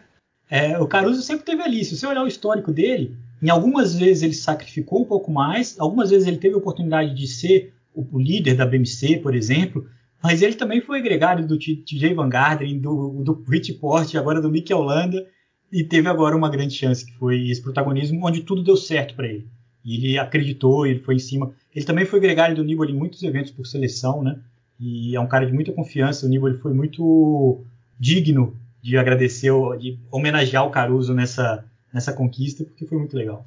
É, 0.50 0.78
o 0.78 0.86
Caruso 0.86 1.22
sempre 1.22 1.46
teve 1.46 1.62
ali. 1.62 1.82
Se 1.82 1.96
você 1.96 2.06
olhar 2.06 2.22
o 2.22 2.28
histórico 2.28 2.72
dele, 2.72 3.16
em 3.42 3.48
algumas 3.48 3.94
vezes 3.94 4.22
ele 4.22 4.34
sacrificou 4.34 5.00
um 5.00 5.04
pouco 5.06 5.30
mais, 5.30 5.80
algumas 5.80 6.10
vezes 6.10 6.28
ele 6.28 6.36
teve 6.36 6.54
a 6.54 6.58
oportunidade 6.58 7.14
de 7.14 7.26
ser 7.26 7.72
o, 7.94 8.18
líder 8.18 8.54
da 8.54 8.66
BMC, 8.66 9.18
por 9.18 9.34
exemplo, 9.34 9.88
mas 10.22 10.42
ele 10.42 10.54
também 10.54 10.82
foi 10.82 11.00
gregário 11.00 11.46
do 11.46 11.58
TJ 11.58 12.12
Van 12.14 12.28
Garderen, 12.28 12.78
do, 12.78 13.22
do 13.22 13.44
Rich 13.48 13.78
agora 14.18 14.42
do 14.42 14.50
Mikel 14.50 14.82
Landa 14.82 15.26
e 15.72 15.82
teve 15.82 16.08
agora 16.08 16.36
uma 16.36 16.50
grande 16.50 16.74
chance, 16.74 17.04
que 17.04 17.14
foi 17.14 17.48
esse 17.48 17.62
protagonismo, 17.62 18.26
onde 18.26 18.42
tudo 18.42 18.62
deu 18.62 18.76
certo 18.76 19.14
para 19.14 19.26
ele. 19.26 19.48
E 19.84 19.96
ele 19.96 20.18
acreditou, 20.18 20.86
ele 20.86 21.00
foi 21.00 21.16
em 21.16 21.18
cima. 21.18 21.52
Ele 21.74 21.84
também 21.84 22.04
foi 22.04 22.20
gregário 22.20 22.54
do 22.54 22.62
Nibali 22.62 22.92
em 22.92 22.96
muitos 22.96 23.22
eventos 23.22 23.50
por 23.50 23.66
seleção, 23.66 24.22
né? 24.22 24.38
e 24.84 25.14
é 25.14 25.20
um 25.20 25.28
cara 25.28 25.46
de 25.46 25.52
muita 25.52 25.72
confiança. 25.72 26.26
O 26.26 26.28
Nibali 26.28 26.58
foi 26.58 26.72
muito 26.74 27.64
digno 27.98 28.56
de 28.82 28.98
agradecer, 28.98 29.52
de 29.78 29.96
homenagear 30.10 30.66
o 30.66 30.70
Caruso 30.70 31.14
nessa, 31.14 31.64
nessa 31.94 32.12
conquista, 32.12 32.64
porque 32.64 32.84
foi 32.84 32.98
muito 32.98 33.16
legal. 33.16 33.46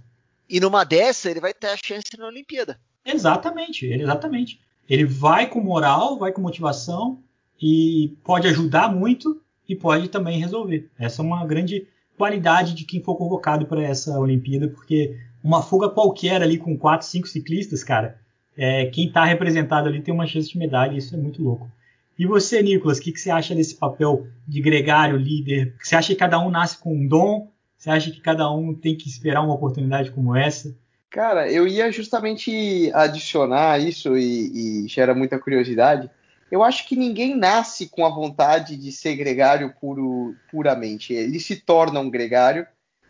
E 0.50 0.62
numa 0.62 0.86
dessa, 0.86 1.30
ele 1.30 1.42
vai 1.42 1.54
ter 1.54 1.68
a 1.68 1.78
chance 1.78 2.06
na 2.18 2.28
Olimpíada. 2.28 2.80
Exatamente, 3.06 3.86
exatamente. 3.86 4.62
Ele 4.88 5.04
vai 5.04 5.50
com 5.50 5.60
moral, 5.60 6.18
vai 6.18 6.32
com 6.32 6.40
motivação 6.40 7.22
e 7.62 8.16
pode 8.24 8.48
ajudar 8.48 8.94
muito 8.94 9.42
e 9.68 9.76
pode 9.76 10.08
também 10.08 10.40
resolver. 10.40 10.90
Essa 10.98 11.22
é 11.22 11.26
uma 11.26 11.46
grande 11.46 11.86
qualidade 12.18 12.74
de 12.74 12.86
quem 12.86 13.02
for 13.02 13.16
convocado 13.16 13.66
para 13.66 13.84
essa 13.84 14.20
Olimpíada, 14.20 14.68
porque 14.68 15.18
uma 15.44 15.62
fuga 15.62 15.90
qualquer 15.90 16.42
ali 16.42 16.58
com 16.58 16.78
quatro, 16.78 17.08
cinco 17.08 17.28
ciclistas, 17.28 17.84
cara, 17.84 18.20
é, 18.58 18.86
quem 18.88 19.08
está 19.08 19.26
representado 19.26 19.88
ali 19.88 20.02
tem 20.02 20.14
uma 20.14 20.26
chance 20.26 20.50
de 20.50 20.58
medalha, 20.58 20.98
isso 20.98 21.14
é 21.14 21.18
muito 21.18 21.44
louco. 21.44 21.70
E 22.18 22.26
você, 22.26 22.62
Nicolas, 22.62 22.98
o 22.98 23.02
que, 23.02 23.12
que, 23.12 23.20
você 23.20 23.30
acha 23.30 23.54
desse 23.54 23.76
papel 23.76 24.26
de 24.48 24.62
gregário, 24.62 25.18
líder? 25.18 25.76
Você 25.82 25.96
acha 25.96 26.14
que 26.14 26.20
cada 26.20 26.40
um 26.40 26.50
nasce 26.50 26.78
com 26.78 26.96
um 26.96 27.08
dom? 27.08 27.52
Você 27.78 27.90
acha 27.90 28.10
que 28.10 28.22
cada 28.22 28.50
um 28.50 28.74
tem 28.74 28.96
que 28.96 29.10
esperar 29.10 29.42
uma 29.42 29.54
oportunidade 29.54 30.12
como 30.12 30.36
essa? 30.36 30.74
Cara, 31.10 31.52
eu 31.52 31.68
ia 31.68 31.92
justamente 31.92 32.90
adicionar 32.94 33.80
isso 33.80 34.18
e, 34.18 34.84
e 34.84 34.88
gera 34.88 35.14
muita 35.14 35.38
curiosidade. 35.38 36.10
Eu 36.52 36.64
acho 36.64 36.88
que 36.88 36.96
ninguém 36.96 37.36
nasce 37.36 37.90
com 37.90 38.06
a 38.06 38.10
vontade 38.10 38.78
de 38.78 38.92
ser 38.92 39.16
gregário 39.16 39.74
puro, 39.80 40.36
puramente. 40.50 41.14
Ele 41.14 41.40
se 41.40 41.56
torna 41.56 42.00
um 42.00 42.10
gregário 42.10 42.68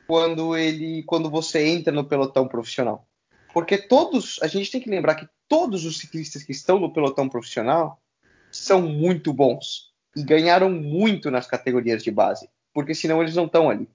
quando 0.07 0.55
ele, 0.55 1.03
quando 1.03 1.29
você 1.29 1.67
entra 1.67 1.91
no 1.91 2.05
pelotão 2.05 2.47
profissional. 2.47 3.07
Porque 3.53 3.77
todos, 3.77 4.39
a 4.41 4.47
gente 4.47 4.71
tem 4.71 4.81
que 4.81 4.89
lembrar 4.89 5.15
que 5.15 5.27
todos 5.47 5.85
os 5.85 5.97
ciclistas 5.97 6.43
que 6.43 6.51
estão 6.51 6.79
no 6.79 6.93
pelotão 6.93 7.27
profissional 7.27 7.99
são 8.51 8.81
muito 8.81 9.33
bons 9.33 9.93
e 10.15 10.23
ganharam 10.23 10.71
muito 10.71 11.29
nas 11.29 11.45
categorias 11.45 12.03
de 12.03 12.11
base, 12.11 12.49
porque 12.73 12.95
senão 12.95 13.21
eles 13.21 13.35
não 13.35 13.45
estão 13.45 13.69
ali. 13.69 13.89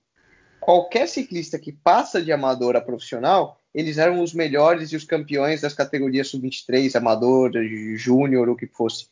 Qualquer 0.60 1.08
ciclista 1.08 1.58
que 1.58 1.72
passa 1.72 2.22
de 2.22 2.30
amador 2.30 2.76
a 2.76 2.80
profissional, 2.80 3.58
eles 3.74 3.96
eram 3.96 4.22
os 4.22 4.34
melhores 4.34 4.92
e 4.92 4.96
os 4.96 5.04
campeões 5.04 5.62
das 5.62 5.72
categorias 5.72 6.28
sub-23, 6.28 6.94
amador, 6.94 7.52
júnior, 7.96 8.48
o 8.50 8.56
que 8.56 8.66
fosse. 8.66 9.08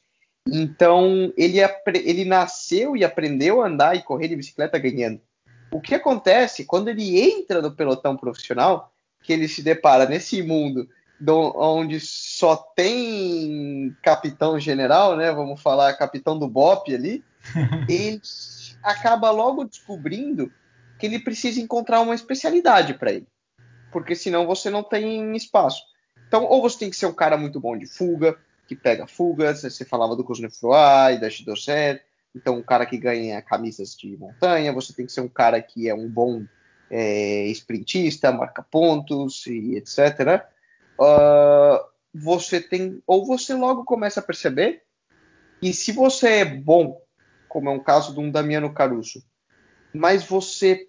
Então, 0.52 1.32
ele, 1.36 1.58
ele 2.04 2.24
nasceu 2.24 2.96
e 2.96 3.04
aprendeu 3.04 3.60
a 3.62 3.66
andar 3.66 3.96
e 3.96 4.02
correr 4.02 4.28
de 4.28 4.36
bicicleta 4.36 4.78
ganhando. 4.78 5.20
O 5.70 5.80
que 5.80 5.94
acontece 5.94 6.64
quando 6.64 6.88
ele 6.88 7.20
entra 7.20 7.60
no 7.60 7.72
pelotão 7.72 8.16
profissional, 8.16 8.92
que 9.22 9.32
ele 9.32 9.48
se 9.48 9.62
depara 9.62 10.06
nesse 10.06 10.42
mundo 10.42 10.88
do, 11.20 11.52
onde 11.56 12.00
só 12.00 12.56
tem 12.56 13.94
capitão 14.02 14.58
general, 14.58 15.16
né? 15.16 15.32
Vamos 15.32 15.60
falar 15.60 15.92
capitão 15.94 16.38
do 16.38 16.48
BOP 16.48 16.94
ali, 16.94 17.24
ele 17.88 18.20
acaba 18.82 19.30
logo 19.30 19.64
descobrindo 19.64 20.52
que 20.98 21.06
ele 21.06 21.18
precisa 21.18 21.60
encontrar 21.60 22.00
uma 22.00 22.14
especialidade 22.14 22.94
para 22.94 23.12
ele, 23.12 23.26
porque 23.92 24.14
senão 24.14 24.46
você 24.46 24.70
não 24.70 24.82
tem 24.82 25.36
espaço. 25.36 25.82
Então, 26.26 26.44
ou 26.44 26.60
você 26.60 26.78
tem 26.78 26.90
que 26.90 26.96
ser 26.96 27.06
um 27.06 27.14
cara 27.14 27.36
muito 27.36 27.60
bom 27.60 27.76
de 27.76 27.86
fuga, 27.86 28.38
que 28.68 28.76
pega 28.76 29.06
fugas, 29.06 29.62
você 29.62 29.84
falava 29.84 30.14
do 30.14 30.22
Cosnefroy 30.22 31.14
e 31.14 31.20
da 31.20 31.30
Chidoser, 31.30 32.04
então 32.34 32.58
um 32.58 32.62
cara 32.62 32.84
que 32.84 32.98
ganha 32.98 33.40
camisas 33.40 33.96
de 33.96 34.14
montanha, 34.18 34.72
você 34.74 34.92
tem 34.92 35.06
que 35.06 35.12
ser 35.12 35.22
um 35.22 35.28
cara 35.28 35.60
que 35.62 35.88
é 35.88 35.94
um 35.94 36.06
bom 36.06 36.44
é, 36.90 37.46
sprintista, 37.46 38.30
marca 38.30 38.62
pontos 38.62 39.46
e 39.46 39.76
etc. 39.76 40.44
Uh, 41.00 41.82
você 42.12 42.60
tem, 42.60 43.02
ou 43.06 43.24
você 43.24 43.54
logo 43.54 43.84
começa 43.84 44.20
a 44.20 44.22
perceber 44.22 44.82
que 45.60 45.72
se 45.72 45.90
você 45.90 46.28
é 46.40 46.44
bom, 46.44 47.00
como 47.48 47.70
é 47.70 47.72
um 47.72 47.82
caso 47.82 48.12
de 48.12 48.20
um 48.20 48.30
Damiano 48.30 48.72
Caruso, 48.72 49.24
mas 49.94 50.24
você 50.24 50.86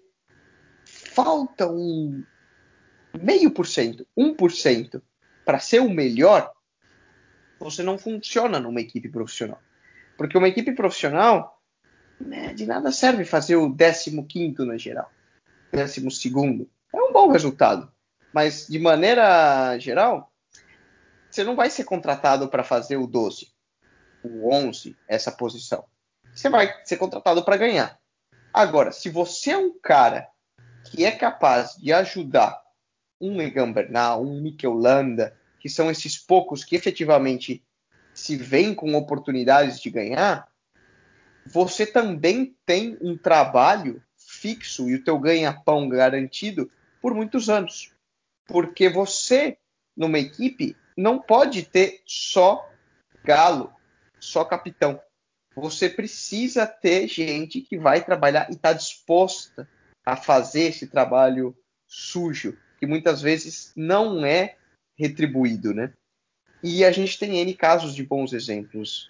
falta 0.84 1.66
um 1.66 2.22
meio 3.18 3.50
por 3.50 3.66
cento, 3.66 4.06
um 4.14 4.34
por 4.34 4.52
cento 4.52 5.02
para 5.46 5.58
ser 5.58 5.80
o 5.80 5.88
melhor, 5.88 6.52
você 7.60 7.82
não 7.82 7.98
funciona 7.98 8.58
numa 8.58 8.80
equipe 8.80 9.08
profissional. 9.08 9.60
Porque 10.16 10.36
uma 10.36 10.48
equipe 10.48 10.72
profissional, 10.72 11.60
né, 12.20 12.52
de 12.54 12.66
nada 12.66 12.90
serve 12.90 13.24
fazer 13.24 13.56
o 13.56 13.74
15 13.74 14.66
na 14.66 14.76
geral, 14.76 15.10
12. 15.72 16.68
É 16.92 16.96
um 16.96 17.12
bom 17.12 17.28
resultado. 17.30 17.90
Mas, 18.32 18.66
de 18.66 18.78
maneira 18.78 19.78
geral, 19.78 20.32
você 21.30 21.44
não 21.44 21.56
vai 21.56 21.68
ser 21.70 21.84
contratado 21.84 22.48
para 22.48 22.64
fazer 22.64 22.96
o 22.96 23.06
12, 23.06 23.48
o 24.22 24.52
11, 24.52 24.96
essa 25.08 25.30
posição. 25.30 25.84
Você 26.34 26.48
vai 26.48 26.72
ser 26.84 26.96
contratado 26.96 27.44
para 27.44 27.56
ganhar. 27.56 27.98
Agora, 28.52 28.92
se 28.92 29.08
você 29.08 29.50
é 29.50 29.56
um 29.56 29.78
cara 29.78 30.28
que 30.84 31.04
é 31.04 31.10
capaz 31.10 31.76
de 31.76 31.92
ajudar 31.92 32.60
um 33.20 33.40
Egan 33.40 33.72
Bernal, 33.72 34.22
um 34.22 34.40
Mikel 34.40 34.72
Landa, 34.72 35.36
que 35.60 35.68
são 35.68 35.90
esses 35.90 36.18
poucos 36.18 36.64
que 36.64 36.74
efetivamente 36.74 37.62
se 38.12 38.36
veem 38.36 38.74
com 38.74 38.94
oportunidades 38.94 39.80
de 39.80 39.90
ganhar, 39.90 40.48
você 41.46 41.86
também 41.86 42.56
tem 42.66 42.98
um 43.00 43.16
trabalho 43.16 44.02
fixo 44.16 44.88
e 44.88 44.94
o 44.94 45.04
teu 45.04 45.18
ganha-pão 45.18 45.88
garantido 45.88 46.70
por 47.00 47.14
muitos 47.14 47.48
anos. 47.48 47.92
Porque 48.46 48.88
você, 48.88 49.58
numa 49.96 50.18
equipe, 50.18 50.76
não 50.96 51.18
pode 51.18 51.62
ter 51.62 52.02
só 52.04 52.68
galo, 53.24 53.72
só 54.18 54.44
capitão. 54.44 55.00
Você 55.54 55.88
precisa 55.88 56.66
ter 56.66 57.06
gente 57.08 57.60
que 57.60 57.78
vai 57.78 58.04
trabalhar 58.04 58.48
e 58.50 58.54
está 58.54 58.72
disposta 58.72 59.68
a 60.04 60.16
fazer 60.16 60.62
esse 60.62 60.86
trabalho 60.86 61.56
sujo, 61.86 62.56
que 62.78 62.86
muitas 62.86 63.20
vezes 63.20 63.72
não 63.76 64.24
é 64.24 64.56
retribuído, 65.00 65.72
né? 65.72 65.92
E 66.62 66.84
a 66.84 66.92
gente 66.92 67.18
tem 67.18 67.38
N 67.38 67.54
casos 67.54 67.94
de 67.94 68.02
bons 68.02 68.34
exemplos. 68.34 69.08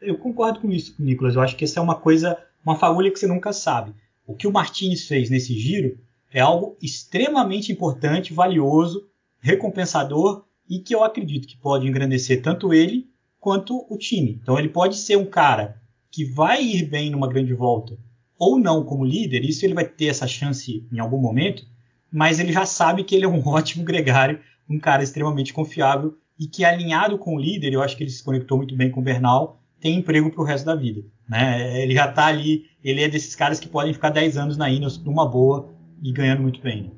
Eu 0.00 0.16
concordo 0.16 0.60
com 0.60 0.70
isso, 0.70 0.94
Nicolas. 0.98 1.34
Eu 1.34 1.42
acho 1.42 1.56
que 1.56 1.64
essa 1.64 1.80
é 1.80 1.82
uma 1.82 1.96
coisa, 1.96 2.38
uma 2.64 2.76
fagulha 2.76 3.10
que 3.10 3.18
você 3.18 3.26
nunca 3.26 3.52
sabe. 3.52 3.92
O 4.24 4.34
que 4.34 4.46
o 4.46 4.52
Martins 4.52 5.08
fez 5.08 5.28
nesse 5.28 5.58
giro 5.58 5.98
é 6.32 6.40
algo 6.40 6.76
extremamente 6.80 7.72
importante, 7.72 8.32
valioso, 8.32 9.08
recompensador 9.40 10.44
e 10.70 10.78
que 10.78 10.94
eu 10.94 11.02
acredito 11.02 11.48
que 11.48 11.56
pode 11.56 11.86
engrandecer 11.86 12.40
tanto 12.40 12.72
ele 12.72 13.10
quanto 13.40 13.86
o 13.92 13.98
time. 13.98 14.38
Então 14.40 14.58
ele 14.58 14.68
pode 14.68 14.96
ser 14.96 15.16
um 15.16 15.26
cara 15.26 15.82
que 16.10 16.24
vai 16.24 16.62
ir 16.62 16.84
bem 16.84 17.10
numa 17.10 17.28
grande 17.28 17.52
volta 17.52 17.98
ou 18.38 18.58
não 18.58 18.84
como 18.84 19.04
líder, 19.04 19.44
isso 19.44 19.64
ele 19.64 19.74
vai 19.74 19.84
ter 19.84 20.06
essa 20.06 20.26
chance 20.26 20.86
em 20.92 20.98
algum 20.98 21.18
momento, 21.18 21.66
mas 22.14 22.38
ele 22.38 22.52
já 22.52 22.64
sabe 22.64 23.02
que 23.02 23.16
ele 23.16 23.24
é 23.24 23.28
um 23.28 23.42
ótimo 23.48 23.84
gregário 23.84 24.38
um 24.70 24.78
cara 24.78 25.02
extremamente 25.02 25.52
confiável 25.52 26.16
e 26.38 26.46
que 26.46 26.64
alinhado 26.64 27.18
com 27.18 27.34
o 27.34 27.38
líder, 27.38 27.72
eu 27.72 27.82
acho 27.82 27.96
que 27.96 28.04
ele 28.04 28.10
se 28.10 28.22
conectou 28.22 28.56
muito 28.56 28.74
bem 28.74 28.90
com 28.90 29.00
o 29.00 29.04
Bernal, 29.04 29.60
tem 29.80 29.98
emprego 29.98 30.30
para 30.30 30.40
o 30.40 30.44
resto 30.44 30.64
da 30.64 30.74
vida. 30.74 31.02
Né? 31.28 31.82
Ele 31.82 31.94
já 31.94 32.08
está 32.08 32.26
ali, 32.26 32.66
ele 32.82 33.02
é 33.02 33.08
desses 33.08 33.34
caras 33.34 33.60
que 33.60 33.68
podem 33.68 33.92
ficar 33.92 34.10
10 34.10 34.36
anos 34.36 34.56
na 34.56 34.70
Ineos 34.70 34.96
numa 35.02 35.28
boa 35.28 35.74
e 36.02 36.12
ganhando 36.12 36.42
muito 36.42 36.60
bem. 36.60 36.92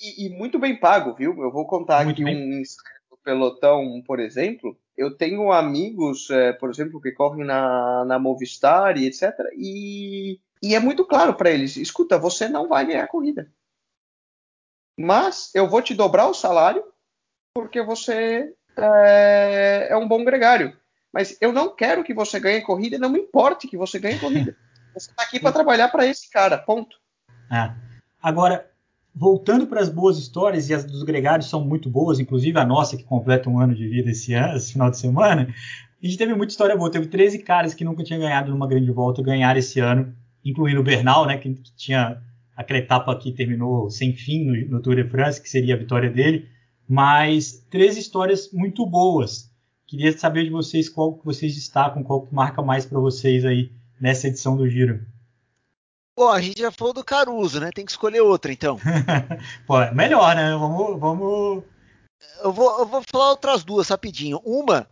E, 0.00 0.26
e 0.26 0.30
muito 0.30 0.58
bem 0.58 0.78
pago, 0.78 1.14
viu? 1.14 1.34
Eu 1.42 1.50
vou 1.50 1.66
contar 1.66 2.04
muito 2.04 2.22
aqui 2.22 2.24
bem. 2.24 2.60
um 2.60 2.62
pelotão, 3.24 4.02
por 4.06 4.20
exemplo. 4.20 4.76
Eu 4.96 5.16
tenho 5.16 5.50
amigos, 5.50 6.30
é, 6.30 6.52
por 6.52 6.70
exemplo, 6.70 7.00
que 7.00 7.12
correm 7.12 7.44
na, 7.44 8.04
na 8.04 8.18
Movistar 8.18 8.96
e 8.98 9.06
etc. 9.06 9.32
E, 9.56 10.38
e 10.62 10.74
é 10.74 10.80
muito 10.80 11.04
claro 11.04 11.34
para 11.34 11.50
eles: 11.50 11.76
escuta, 11.76 12.18
você 12.18 12.48
não 12.48 12.68
vai 12.68 12.86
ganhar 12.86 13.04
a 13.04 13.08
corrida. 13.08 13.50
Mas 14.98 15.50
eu 15.54 15.68
vou 15.68 15.82
te 15.82 15.94
dobrar 15.94 16.28
o 16.28 16.34
salário 16.34 16.84
porque 17.54 17.82
você 17.82 18.52
é, 18.76 19.88
é 19.90 19.96
um 19.96 20.08
bom 20.08 20.24
gregário. 20.24 20.76
Mas 21.12 21.36
eu 21.40 21.52
não 21.52 21.74
quero 21.74 22.02
que 22.02 22.14
você 22.14 22.40
ganhe 22.40 22.62
corrida, 22.62 22.98
não 22.98 23.10
me 23.10 23.20
importe 23.20 23.68
que 23.68 23.76
você 23.76 23.98
ganhe 23.98 24.18
corrida. 24.18 24.56
Você 24.94 25.10
está 25.10 25.22
aqui 25.22 25.40
para 25.40 25.52
trabalhar 25.52 25.88
para 25.88 26.04
esse 26.04 26.28
cara, 26.28 26.58
ponto. 26.58 26.98
É. 27.50 27.72
Agora, 28.22 28.70
voltando 29.14 29.66
para 29.66 29.80
as 29.80 29.88
boas 29.88 30.18
histórias, 30.18 30.68
e 30.68 30.74
as 30.74 30.84
dos 30.84 31.02
gregários 31.02 31.48
são 31.48 31.64
muito 31.64 31.88
boas, 31.88 32.20
inclusive 32.20 32.58
a 32.58 32.64
nossa, 32.66 32.94
que 32.94 33.02
completa 33.02 33.48
um 33.48 33.58
ano 33.58 33.74
de 33.74 33.88
vida 33.88 34.10
esse, 34.10 34.34
ano, 34.34 34.54
esse 34.54 34.74
final 34.74 34.90
de 34.90 34.98
semana, 34.98 35.48
a 36.02 36.06
gente 36.06 36.18
teve 36.18 36.34
muita 36.34 36.50
história 36.50 36.76
boa. 36.76 36.90
Teve 36.90 37.06
13 37.06 37.38
caras 37.38 37.72
que 37.72 37.84
nunca 37.84 38.04
tinham 38.04 38.20
ganhado 38.20 38.50
numa 38.50 38.66
grande 38.68 38.90
volta, 38.90 39.22
ganharam 39.22 39.58
esse 39.58 39.80
ano, 39.80 40.14
incluindo 40.44 40.80
o 40.80 40.84
Bernal, 40.84 41.24
né, 41.26 41.38
que 41.38 41.54
tinha 41.74 42.20
aquela 42.62 42.80
etapa 42.80 43.14
que 43.18 43.32
terminou 43.32 43.90
sem 43.90 44.14
fim 44.14 44.44
no, 44.44 44.76
no 44.76 44.82
Tour 44.82 44.96
de 44.96 45.04
France, 45.04 45.40
que 45.40 45.48
seria 45.48 45.74
a 45.74 45.78
vitória 45.78 46.10
dele 46.10 46.48
mas 46.92 47.64
três 47.70 47.96
histórias 47.96 48.50
muito 48.52 48.84
boas. 48.84 49.50
Queria 49.86 50.16
saber 50.16 50.44
de 50.44 50.50
vocês 50.50 50.90
qual 50.90 51.14
que 51.14 51.24
vocês 51.24 51.54
destacam, 51.54 52.02
qual 52.02 52.26
que 52.26 52.34
marca 52.34 52.60
mais 52.60 52.84
para 52.84 52.98
vocês 52.98 53.46
aí 53.46 53.72
nessa 53.98 54.28
edição 54.28 54.56
do 54.56 54.68
Giro. 54.68 55.04
Bom, 56.14 56.28
a 56.28 56.40
gente 56.40 56.60
já 56.60 56.70
falou 56.70 56.92
do 56.92 57.02
Caruso, 57.02 57.60
né? 57.60 57.70
Tem 57.74 57.86
que 57.86 57.92
escolher 57.92 58.20
outra, 58.20 58.52
então. 58.52 58.78
Pô, 59.66 59.78
melhor, 59.94 60.36
né? 60.36 60.52
Vamos, 60.54 61.00
vamos. 61.00 61.64
Eu 62.42 62.52
vou, 62.52 62.78
eu 62.78 62.86
vou 62.86 63.02
falar 63.10 63.30
outras 63.30 63.64
duas 63.64 63.88
rapidinho. 63.88 64.38
Uma, 64.44 64.86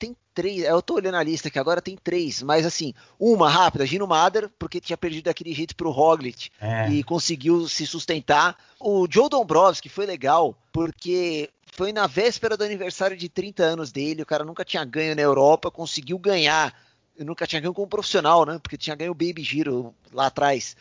tem 0.00 0.16
três. 0.36 0.62
Eu 0.64 0.82
tô 0.82 0.94
olhando 0.96 1.14
a 1.16 1.22
lista 1.22 1.50
que 1.50 1.58
agora 1.58 1.80
tem 1.80 1.96
três, 1.96 2.42
mas 2.42 2.66
assim, 2.66 2.92
uma 3.18 3.48
rápida, 3.48 3.86
Gino 3.86 4.06
Mader, 4.06 4.50
porque 4.58 4.80
tinha 4.80 4.96
perdido 4.96 5.24
daquele 5.24 5.54
jeito 5.54 5.74
pro 5.74 5.90
Roglic 5.90 6.50
é. 6.60 6.90
e 6.90 7.02
conseguiu 7.02 7.66
se 7.66 7.86
sustentar. 7.86 8.54
O 8.78 9.06
Joe 9.10 9.30
Dombrowski 9.30 9.88
foi 9.88 10.04
legal, 10.04 10.54
porque 10.70 11.48
foi 11.72 11.90
na 11.90 12.06
véspera 12.06 12.56
do 12.56 12.64
aniversário 12.64 13.16
de 13.16 13.30
30 13.30 13.62
anos 13.62 13.90
dele, 13.90 14.22
o 14.22 14.26
cara 14.26 14.44
nunca 14.44 14.64
tinha 14.64 14.84
ganho 14.84 15.16
na 15.16 15.22
Europa, 15.22 15.70
conseguiu 15.70 16.18
ganhar. 16.18 16.74
Eu 17.16 17.24
nunca 17.24 17.46
tinha 17.46 17.60
ganho 17.60 17.72
como 17.72 17.88
profissional, 17.88 18.44
né? 18.44 18.58
Porque 18.62 18.76
tinha 18.76 18.94
ganho 18.94 19.12
o 19.12 19.14
Baby 19.14 19.42
Giro 19.42 19.94
lá 20.12 20.26
atrás 20.26 20.76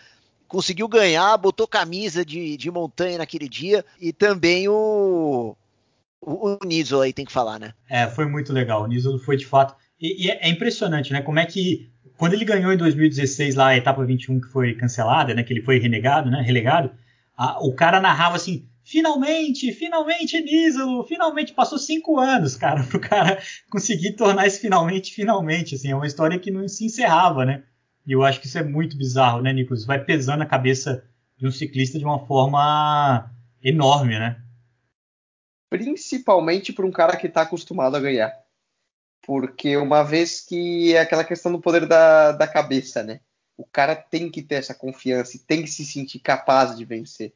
conseguiu 0.47 0.87
ganhar, 0.87 1.35
botou 1.37 1.67
camisa 1.67 2.23
de, 2.23 2.55
de 2.55 2.69
montanha 2.69 3.17
naquele 3.17 3.49
dia 3.49 3.83
e 3.99 4.13
também 4.13 4.69
o, 4.69 5.55
o, 6.21 6.55
o 6.55 6.59
Niso 6.65 6.99
aí 7.01 7.13
tem 7.13 7.25
que 7.25 7.31
falar, 7.31 7.59
né? 7.59 7.73
É, 7.89 8.07
foi 8.07 8.25
muito 8.25 8.51
legal. 8.51 8.83
O 8.83 8.87
Niso 8.87 9.17
foi 9.19 9.37
de 9.37 9.45
fato. 9.45 9.75
E, 9.99 10.25
e 10.25 10.31
é, 10.31 10.47
é, 10.47 10.49
impressionante, 10.49 11.13
né? 11.13 11.21
Como 11.21 11.39
é 11.39 11.45
que. 11.45 11.89
Quando 12.17 12.33
ele 12.33 12.45
ganhou 12.45 12.71
em 12.71 12.77
2016 12.77 13.55
lá 13.55 13.67
a 13.67 13.77
etapa 13.77 14.05
21 14.05 14.39
que 14.39 14.47
foi 14.47 14.73
cancelada, 14.73 15.33
né? 15.33 15.43
Que 15.43 15.53
ele 15.53 15.61
foi 15.61 15.79
renegado, 15.79 16.29
né? 16.29 16.41
Relegado, 16.41 16.91
a, 17.37 17.59
o 17.65 17.73
cara 17.73 17.99
narrava 17.99 18.35
assim. 18.35 18.67
Finalmente, 18.83 19.71
finalmente, 19.71 20.39
Niso, 20.41 21.03
finalmente 21.07 21.53
passou 21.53 21.79
cinco 21.79 22.19
anos, 22.19 22.55
cara, 22.55 22.83
para 22.83 22.97
o 22.97 23.01
cara 23.01 23.41
conseguir 23.71 24.11
tornar 24.11 24.45
esse 24.45 24.61
finalmente, 24.61 25.11
finalmente, 25.11 25.73
assim, 25.73 25.89
é 25.89 25.95
uma 25.95 26.05
história 26.05 26.37
que 26.37 26.51
não 26.51 26.67
se 26.67 26.85
encerrava, 26.85 27.43
né? 27.45 27.63
E 28.05 28.11
eu 28.11 28.23
acho 28.23 28.39
que 28.39 28.45
isso 28.45 28.59
é 28.59 28.63
muito 28.63 28.95
bizarro, 28.95 29.41
né, 29.41 29.51
Nicolas? 29.51 29.85
Vai 29.85 30.03
pesando 30.03 30.43
a 30.43 30.45
cabeça 30.45 31.03
de 31.35 31.47
um 31.47 31.51
ciclista 31.51 31.97
de 31.97 32.05
uma 32.05 32.19
forma 32.27 33.31
enorme, 33.63 34.19
né? 34.19 34.37
Principalmente 35.69 36.71
para 36.71 36.85
um 36.85 36.91
cara 36.91 37.17
que 37.17 37.27
está 37.27 37.41
acostumado 37.41 37.95
a 37.95 37.99
ganhar. 37.99 38.33
Porque 39.25 39.75
uma 39.77 40.03
vez 40.03 40.41
que 40.41 40.93
é 40.93 40.99
aquela 40.99 41.23
questão 41.23 41.51
do 41.51 41.59
poder 41.59 41.87
da, 41.87 42.31
da 42.31 42.47
cabeça, 42.47 43.03
né? 43.03 43.19
O 43.57 43.65
cara 43.65 43.95
tem 43.95 44.29
que 44.29 44.43
ter 44.43 44.55
essa 44.55 44.75
confiança 44.75 45.35
e 45.35 45.39
tem 45.39 45.63
que 45.63 45.69
se 45.69 45.85
sentir 45.85 46.19
capaz 46.19 46.77
de 46.77 46.85
vencer. 46.85 47.33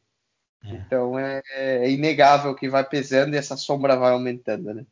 É. 0.64 0.74
Então 0.74 1.18
é, 1.18 1.42
é, 1.52 1.90
inegável 1.90 2.54
que 2.54 2.70
vai 2.70 2.84
pesando 2.84 3.34
e 3.34 3.38
essa 3.38 3.58
sombra 3.58 3.96
vai 3.96 4.12
aumentando, 4.12 4.74
né? 4.74 4.86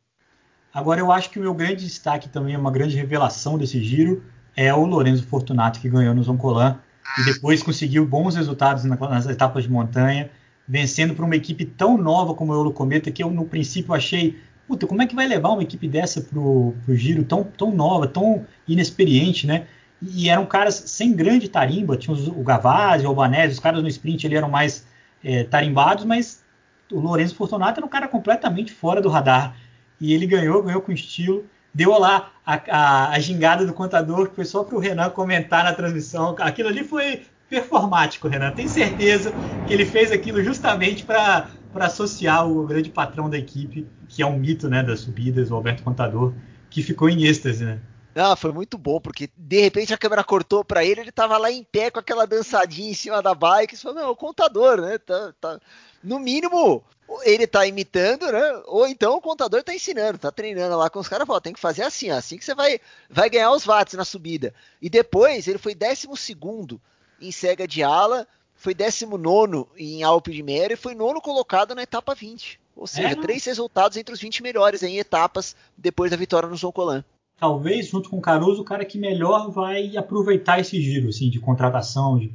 Agora 0.72 1.00
eu 1.00 1.12
acho 1.12 1.30
que 1.30 1.38
o 1.38 1.42
meu 1.42 1.54
grande 1.54 1.84
destaque 1.84 2.28
também 2.28 2.54
é 2.54 2.58
uma 2.58 2.70
grande 2.70 2.96
revelação 2.96 3.58
desse 3.58 3.82
giro 3.82 4.24
é 4.58 4.74
o 4.74 4.84
Lorenzo 4.84 5.24
Fortunato, 5.24 5.78
que 5.78 5.88
ganhou 5.88 6.12
no 6.12 6.22
Zoncolan 6.24 6.80
e 7.16 7.24
depois 7.24 7.62
conseguiu 7.62 8.04
bons 8.04 8.34
resultados 8.34 8.82
nas 8.82 9.26
etapas 9.28 9.62
de 9.62 9.70
montanha, 9.70 10.32
vencendo 10.68 11.14
para 11.14 11.24
uma 11.24 11.36
equipe 11.36 11.64
tão 11.64 11.96
nova 11.96 12.34
como 12.34 12.52
o 12.52 12.72
Cometa, 12.72 13.10
que 13.10 13.22
eu 13.22 13.30
no 13.30 13.44
princípio 13.44 13.94
achei, 13.94 14.38
puta, 14.66 14.86
como 14.86 15.02
é 15.02 15.06
que 15.06 15.14
vai 15.14 15.26
levar 15.26 15.50
uma 15.50 15.62
equipe 15.62 15.88
dessa 15.88 16.20
pro, 16.20 16.74
pro 16.84 16.94
giro 16.94 17.24
tão, 17.24 17.42
tão 17.44 17.74
nova, 17.74 18.06
tão 18.06 18.44
inexperiente, 18.66 19.46
né? 19.46 19.66
E 20.00 20.28
eram 20.28 20.46
caras 20.46 20.74
sem 20.74 21.14
grande 21.14 21.48
tarimba, 21.48 21.96
tinha 21.96 22.14
o 22.14 22.42
Gavazzi, 22.42 23.04
o 23.04 23.08
Albanese, 23.08 23.54
os 23.54 23.60
caras 23.60 23.82
no 23.82 23.88
sprint 23.88 24.26
ali 24.26 24.36
eram 24.36 24.48
mais 24.48 24.86
é, 25.24 25.42
tarimbados, 25.44 26.04
mas 26.04 26.44
o 26.92 27.00
Lorenzo 27.00 27.34
Fortunato 27.34 27.80
era 27.80 27.86
um 27.86 27.88
cara 27.88 28.06
completamente 28.06 28.72
fora 28.72 29.00
do 29.00 29.08
radar. 29.08 29.56
E 30.00 30.12
ele 30.12 30.26
ganhou, 30.26 30.62
ganhou 30.62 30.80
com 30.80 30.92
estilo 30.92 31.44
deu 31.78 31.96
lá 31.98 32.32
a, 32.44 32.54
a, 32.54 33.10
a 33.10 33.18
gingada 33.20 33.64
do 33.64 33.72
contador, 33.72 34.28
que 34.28 34.34
foi 34.34 34.44
só 34.44 34.64
para 34.64 34.76
o 34.76 34.80
Renan 34.80 35.10
comentar 35.10 35.62
na 35.62 35.72
transmissão. 35.72 36.34
Aquilo 36.40 36.68
ali 36.68 36.82
foi 36.82 37.22
performático, 37.48 38.28
Renan. 38.28 38.52
Tenho 38.52 38.68
certeza 38.68 39.32
que 39.66 39.72
ele 39.72 39.86
fez 39.86 40.12
aquilo 40.12 40.42
justamente 40.42 41.04
para 41.04 41.48
associar 41.74 42.48
o 42.48 42.66
grande 42.66 42.90
patrão 42.90 43.28
da 43.30 43.38
equipe, 43.38 43.86
que 44.08 44.22
é 44.22 44.26
um 44.26 44.38
mito 44.38 44.68
né, 44.68 44.82
das 44.82 45.00
subidas, 45.00 45.50
o 45.50 45.54
Alberto 45.54 45.82
Contador, 45.82 46.32
que 46.70 46.82
ficou 46.82 47.08
em 47.08 47.24
êxtase, 47.24 47.64
né? 47.64 47.80
Ah, 48.14 48.34
foi 48.34 48.52
muito 48.52 48.76
bom, 48.76 49.00
porque 49.00 49.30
de 49.36 49.60
repente 49.60 49.94
a 49.94 49.98
câmera 49.98 50.24
cortou 50.24 50.64
para 50.64 50.84
ele, 50.84 51.02
ele 51.02 51.12
tava 51.12 51.38
lá 51.38 51.52
em 51.52 51.62
pé 51.62 51.88
com 51.90 52.00
aquela 52.00 52.26
dançadinha 52.26 52.90
em 52.90 52.94
cima 52.94 53.22
da 53.22 53.34
bike, 53.34 53.74
e 53.74 53.78
falou, 53.78 54.02
não, 54.02 54.10
o 54.10 54.16
contador, 54.16 54.80
né? 54.80 54.98
Tá, 54.98 55.32
tá... 55.40 55.60
No 56.02 56.18
mínimo, 56.18 56.82
ele 57.22 57.46
tá 57.46 57.64
imitando, 57.64 58.30
né? 58.30 58.62
Ou 58.66 58.88
então 58.88 59.14
o 59.14 59.20
contador 59.20 59.62
tá 59.62 59.72
ensinando, 59.72 60.18
tá 60.18 60.32
treinando 60.32 60.76
lá 60.76 60.90
com 60.90 60.98
os 60.98 61.08
caras, 61.08 61.26
fala, 61.26 61.40
tem 61.40 61.52
que 61.52 61.60
fazer 61.60 61.82
assim, 61.82 62.10
assim 62.10 62.36
que 62.36 62.44
você 62.44 62.54
vai, 62.54 62.80
vai 63.08 63.30
ganhar 63.30 63.52
os 63.52 63.64
watts 63.64 63.94
na 63.94 64.04
subida. 64.04 64.52
E 64.82 64.90
depois 64.90 65.46
ele 65.46 65.58
foi 65.58 65.74
12 65.74 66.08
segundo 66.16 66.80
em 67.20 67.32
cega 67.32 67.66
de 67.66 67.82
ala, 67.82 68.26
foi 68.54 68.74
19 68.74 69.66
em 69.76 70.02
Alpe 70.02 70.32
de 70.32 70.42
Mera 70.42 70.72
e 70.72 70.76
foi 70.76 70.94
nono 70.94 71.20
colocado 71.20 71.74
na 71.74 71.82
etapa 71.82 72.14
20. 72.14 72.60
Ou 72.76 72.86
seja, 72.86 73.08
é, 73.08 73.14
três 73.14 73.44
resultados 73.44 73.96
entre 73.96 74.14
os 74.14 74.20
20 74.20 74.42
melhores 74.42 74.82
em 74.82 74.98
etapas 74.98 75.56
depois 75.76 76.10
da 76.10 76.16
vitória 76.16 76.48
no 76.48 76.56
Zoncolan. 76.56 77.04
Talvez, 77.38 77.88
junto 77.88 78.10
com 78.10 78.18
o 78.18 78.20
Caruso, 78.20 78.62
o 78.62 78.64
cara 78.64 78.84
que 78.84 78.98
melhor 78.98 79.50
vai 79.50 79.96
aproveitar 79.96 80.58
esse 80.58 80.80
giro 80.80 81.08
assim, 81.08 81.30
de 81.30 81.38
contratação, 81.38 82.18
de, 82.18 82.28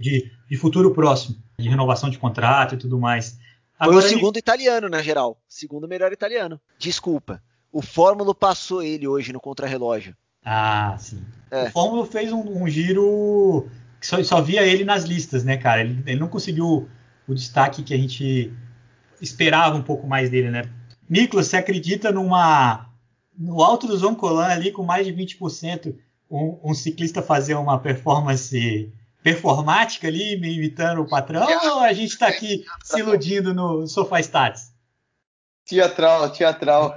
de, 0.00 0.30
de 0.48 0.56
futuro 0.56 0.94
próximo, 0.94 1.36
de 1.58 1.68
renovação 1.68 2.08
de 2.08 2.18
contrato 2.18 2.74
e 2.74 2.78
tudo 2.78 2.98
mais. 2.98 3.38
Agora, 3.78 4.00
Foi 4.00 4.06
o 4.06 4.14
segundo 4.14 4.36
ele... 4.36 4.40
italiano, 4.40 4.88
na 4.88 5.02
geral. 5.02 5.38
Segundo 5.46 5.86
melhor 5.86 6.12
italiano. 6.12 6.58
Desculpa. 6.78 7.42
O 7.70 7.82
Fórmula 7.82 8.34
passou 8.34 8.82
ele 8.82 9.06
hoje 9.06 9.32
no 9.32 9.40
contrarrelógio. 9.40 10.16
Ah, 10.42 10.96
sim. 10.98 11.22
É. 11.50 11.64
O 11.64 11.70
Fórmula 11.72 12.06
fez 12.06 12.32
um, 12.32 12.62
um, 12.62 12.68
giro 12.68 13.68
só, 14.06 14.22
só, 14.22 14.40
via 14.40 14.62
ele 14.62 14.84
nas 14.84 15.04
listas, 15.04 15.44
né, 15.44 15.56
cara? 15.56 15.80
Ele, 15.80 16.02
ele, 16.06 16.20
não 16.20 16.28
conseguiu 16.28 16.88
o 17.26 17.34
destaque 17.34 17.82
que 17.82 17.92
a 17.92 17.96
gente 17.96 18.52
esperava 19.20 19.76
um 19.76 19.82
pouco 19.82 20.06
mais 20.06 20.30
dele, 20.30 20.50
né? 20.50 20.62
Nicolas, 21.08 21.46
você 21.46 21.56
acredita 21.56 22.12
numa. 22.12 22.88
No 23.36 23.62
alto 23.62 23.86
do 23.86 23.96
Zoncolan 23.96 24.46
ali, 24.46 24.72
com 24.72 24.82
mais 24.82 25.06
de 25.06 25.12
20%, 25.12 25.94
um, 26.30 26.58
um 26.64 26.74
ciclista 26.74 27.20
fazer 27.20 27.54
uma 27.54 27.78
performance 27.78 28.92
performática 29.22 30.06
ali, 30.06 30.34
imitando 30.34 31.02
o 31.02 31.08
patrão, 31.08 31.44
ou 31.44 31.80
a 31.80 31.92
gente 31.92 32.12
está 32.12 32.28
aqui 32.28 32.64
se 32.84 33.00
iludindo 33.00 33.52
no 33.52 33.86
Sofá 33.86 34.20
Stats? 34.20 34.72
Teatral, 35.66 36.30
teatral. 36.30 36.96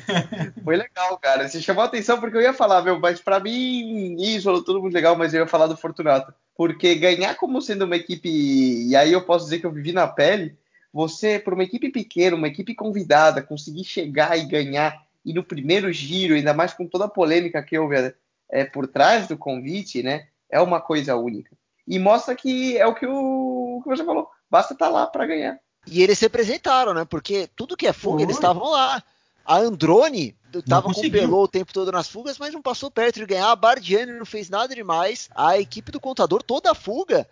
Foi 0.64 0.74
legal, 0.74 1.18
cara. 1.18 1.46
Você 1.46 1.60
chamou 1.60 1.82
a 1.82 1.86
atenção 1.86 2.18
porque 2.18 2.38
eu 2.38 2.40
ia 2.40 2.54
falar, 2.54 2.80
meu, 2.80 2.98
mas 2.98 3.20
para 3.20 3.38
mim, 3.38 4.16
isso, 4.18 4.62
tudo 4.62 4.80
muito 4.80 4.94
legal, 4.94 5.14
mas 5.14 5.34
eu 5.34 5.42
ia 5.42 5.46
falar 5.46 5.66
do 5.66 5.76
Fortunato. 5.76 6.32
Porque 6.56 6.94
ganhar 6.94 7.34
como 7.36 7.60
sendo 7.60 7.84
uma 7.84 7.96
equipe, 7.96 8.28
e 8.28 8.96
aí 8.96 9.12
eu 9.12 9.22
posso 9.22 9.44
dizer 9.44 9.60
que 9.60 9.66
eu 9.66 9.72
vivi 9.72 9.92
na 9.92 10.06
pele, 10.06 10.56
você, 10.92 11.38
para 11.38 11.54
uma 11.54 11.64
equipe 11.64 11.90
pequena, 11.90 12.36
uma 12.36 12.48
equipe 12.48 12.74
convidada, 12.74 13.42
conseguir 13.42 13.84
chegar 13.84 14.38
e 14.38 14.46
ganhar, 14.46 15.04
e 15.24 15.34
no 15.34 15.44
primeiro 15.44 15.92
giro, 15.92 16.34
ainda 16.34 16.54
mais 16.54 16.72
com 16.72 16.86
toda 16.86 17.04
a 17.04 17.08
polêmica 17.08 17.62
que 17.62 17.78
houve 17.78 18.14
é, 18.50 18.64
por 18.64 18.86
trás 18.86 19.26
do 19.26 19.36
convite, 19.36 20.02
né? 20.02 20.28
É 20.48 20.60
uma 20.60 20.80
coisa 20.80 21.16
única 21.16 21.56
e 21.86 21.98
mostra 21.98 22.34
que 22.34 22.76
é 22.76 22.86
o 22.86 22.94
que, 22.94 23.06
o, 23.06 23.80
que 23.82 23.88
você 23.88 24.04
falou, 24.04 24.28
basta 24.50 24.74
estar 24.74 24.86
tá 24.86 24.90
lá 24.90 25.06
para 25.06 25.26
ganhar. 25.26 25.58
E 25.86 26.02
eles 26.02 26.18
se 26.18 26.26
apresentaram, 26.26 26.92
né? 26.92 27.04
Porque 27.04 27.48
tudo 27.54 27.76
que 27.76 27.86
é 27.86 27.92
fuga, 27.92 28.22
eles 28.22 28.34
estavam 28.34 28.70
lá. 28.70 29.02
A 29.46 29.58
Androne 29.58 30.34
estava 30.52 30.92
com 30.92 31.10
Pelô 31.10 31.44
o 31.44 31.48
tempo 31.48 31.72
todo 31.72 31.92
nas 31.92 32.08
fugas, 32.08 32.38
mas 32.38 32.52
não 32.52 32.60
passou 32.60 32.90
perto 32.90 33.20
de 33.20 33.26
ganhar. 33.26 33.50
A 33.50 33.56
Bardiani 33.56 34.12
não 34.12 34.26
fez 34.26 34.50
nada 34.50 34.74
demais. 34.74 35.28
A 35.34 35.58
equipe 35.58 35.92
do 35.92 36.00
contador 36.00 36.42
toda 36.42 36.70
a 36.70 36.74
fuga. 36.74 37.26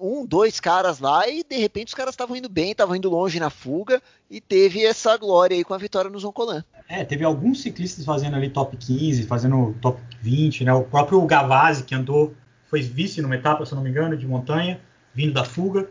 Um, 0.00 0.26
dois 0.26 0.58
caras 0.58 0.98
lá 0.98 1.28
e 1.28 1.44
de 1.44 1.56
repente 1.56 1.88
os 1.88 1.94
caras 1.94 2.12
estavam 2.12 2.34
indo 2.34 2.48
bem, 2.48 2.72
estavam 2.72 2.96
indo 2.96 3.08
longe 3.08 3.38
na 3.38 3.50
fuga 3.50 4.02
e 4.28 4.40
teve 4.40 4.84
essa 4.84 5.16
glória 5.16 5.56
aí 5.56 5.62
com 5.62 5.74
a 5.74 5.78
vitória 5.78 6.10
no 6.10 6.18
Zoncolan. 6.18 6.64
É, 6.88 7.04
teve 7.04 7.24
alguns 7.24 7.62
ciclistas 7.62 8.04
fazendo 8.04 8.34
ali 8.34 8.50
top 8.50 8.76
15, 8.76 9.24
fazendo 9.24 9.76
top 9.80 10.00
20, 10.20 10.64
né? 10.64 10.72
O 10.72 10.82
próprio 10.82 11.24
Gavazzi 11.24 11.84
que 11.84 11.94
andou 11.94 12.34
foi 12.68 12.82
vice 12.82 13.22
numa 13.22 13.36
etapa, 13.36 13.64
se 13.64 13.74
não 13.74 13.82
me 13.82 13.90
engano, 13.90 14.16
de 14.16 14.26
montanha, 14.26 14.80
vindo 15.14 15.32
da 15.32 15.44
fuga. 15.44 15.88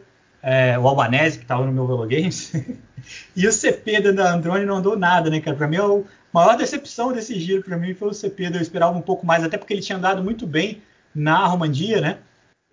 É, 0.48 0.78
o 0.78 0.88
Albanese, 0.88 1.40
que 1.40 1.44
estava 1.44 1.66
no 1.66 1.72
meu 1.72 1.88
Velo 1.88 2.08
Games. 2.08 2.54
e 3.36 3.48
o 3.48 3.52
CP 3.52 4.00
da 4.14 4.34
Androne 4.34 4.66
não 4.66 4.76
andou 4.76 4.96
nada, 4.96 5.30
né, 5.30 5.42
cara? 5.42 5.58
Para 5.58 5.68
mim, 5.68 5.78
a 5.78 6.04
maior 6.32 6.56
decepção 6.56 7.12
desse 7.12 7.40
giro 7.40 7.64
para 7.64 7.78
mim 7.78 7.96
foi 7.96 8.10
o 8.10 8.14
CP. 8.14 8.46
Eu 8.46 8.62
esperava 8.62 8.96
um 8.96 9.02
pouco 9.02 9.26
mais, 9.26 9.44
até 9.44 9.58
porque 9.58 9.74
ele 9.74 9.82
tinha 9.82 9.98
andado 9.98 10.24
muito 10.24 10.46
bem 10.46 10.82
na 11.16 11.48
Romandia, 11.48 12.00
né? 12.00 12.20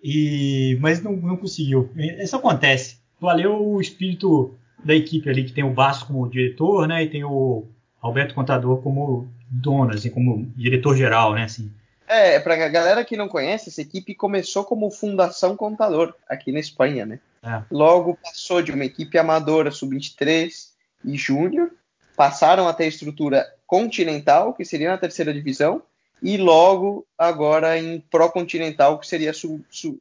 E, 0.03 0.77
mas 0.81 1.01
não, 1.01 1.13
não 1.13 1.35
conseguiu. 1.35 1.89
Isso 1.95 2.35
acontece. 2.35 2.97
Valeu 3.19 3.59
o 3.59 3.81
espírito 3.81 4.53
da 4.83 4.93
equipe 4.93 5.29
ali, 5.29 5.43
que 5.43 5.53
tem 5.53 5.63
o 5.63 5.73
Vasco 5.73 6.07
como 6.07 6.29
diretor, 6.29 6.87
né? 6.87 7.03
E 7.03 7.09
tem 7.09 7.23
o 7.23 7.65
Alberto 7.99 8.35
Contador 8.35 8.81
como 8.83 9.27
dono, 9.49 9.93
assim, 9.93 10.09
como 10.09 10.51
diretor 10.55 10.95
geral, 10.95 11.33
né? 11.33 11.45
Assim, 11.45 11.71
é, 12.07 12.39
para 12.39 12.53
a 12.53 12.69
galera 12.69 13.03
que 13.05 13.17
não 13.17 13.27
conhece, 13.27 13.69
essa 13.69 13.81
equipe 13.81 14.13
começou 14.13 14.63
como 14.63 14.91
Fundação 14.91 15.55
Contador 15.55 16.13
aqui 16.29 16.51
na 16.51 16.59
Espanha, 16.59 17.05
né? 17.05 17.19
É. 17.43 17.61
Logo 17.69 18.17
passou 18.23 18.61
de 18.61 18.71
uma 18.71 18.85
equipe 18.85 19.17
amadora 19.17 19.69
sub-23 19.69 20.69
e 21.03 21.17
júnior, 21.17 21.71
passaram 22.15 22.67
até 22.67 22.85
a 22.85 22.87
estrutura 22.87 23.45
continental, 23.67 24.53
que 24.53 24.63
seria 24.63 24.89
na 24.91 24.97
terceira 24.97 25.33
divisão, 25.33 25.83
e 26.21 26.37
logo 26.37 27.05
agora 27.17 27.77
em 27.77 27.99
Pro 27.99 28.31
Continental, 28.31 28.97
que 28.97 29.05
seria 29.05 29.33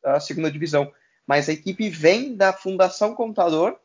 a, 0.05 0.21
segunda 0.21 0.51
divisão. 0.51 0.93
Mas 1.27 1.49
a 1.49 1.53
equipe 1.53 1.89
vem 1.89 2.37
da 2.37 2.53
Fundação 2.53 3.15
Contador, 3.15 3.77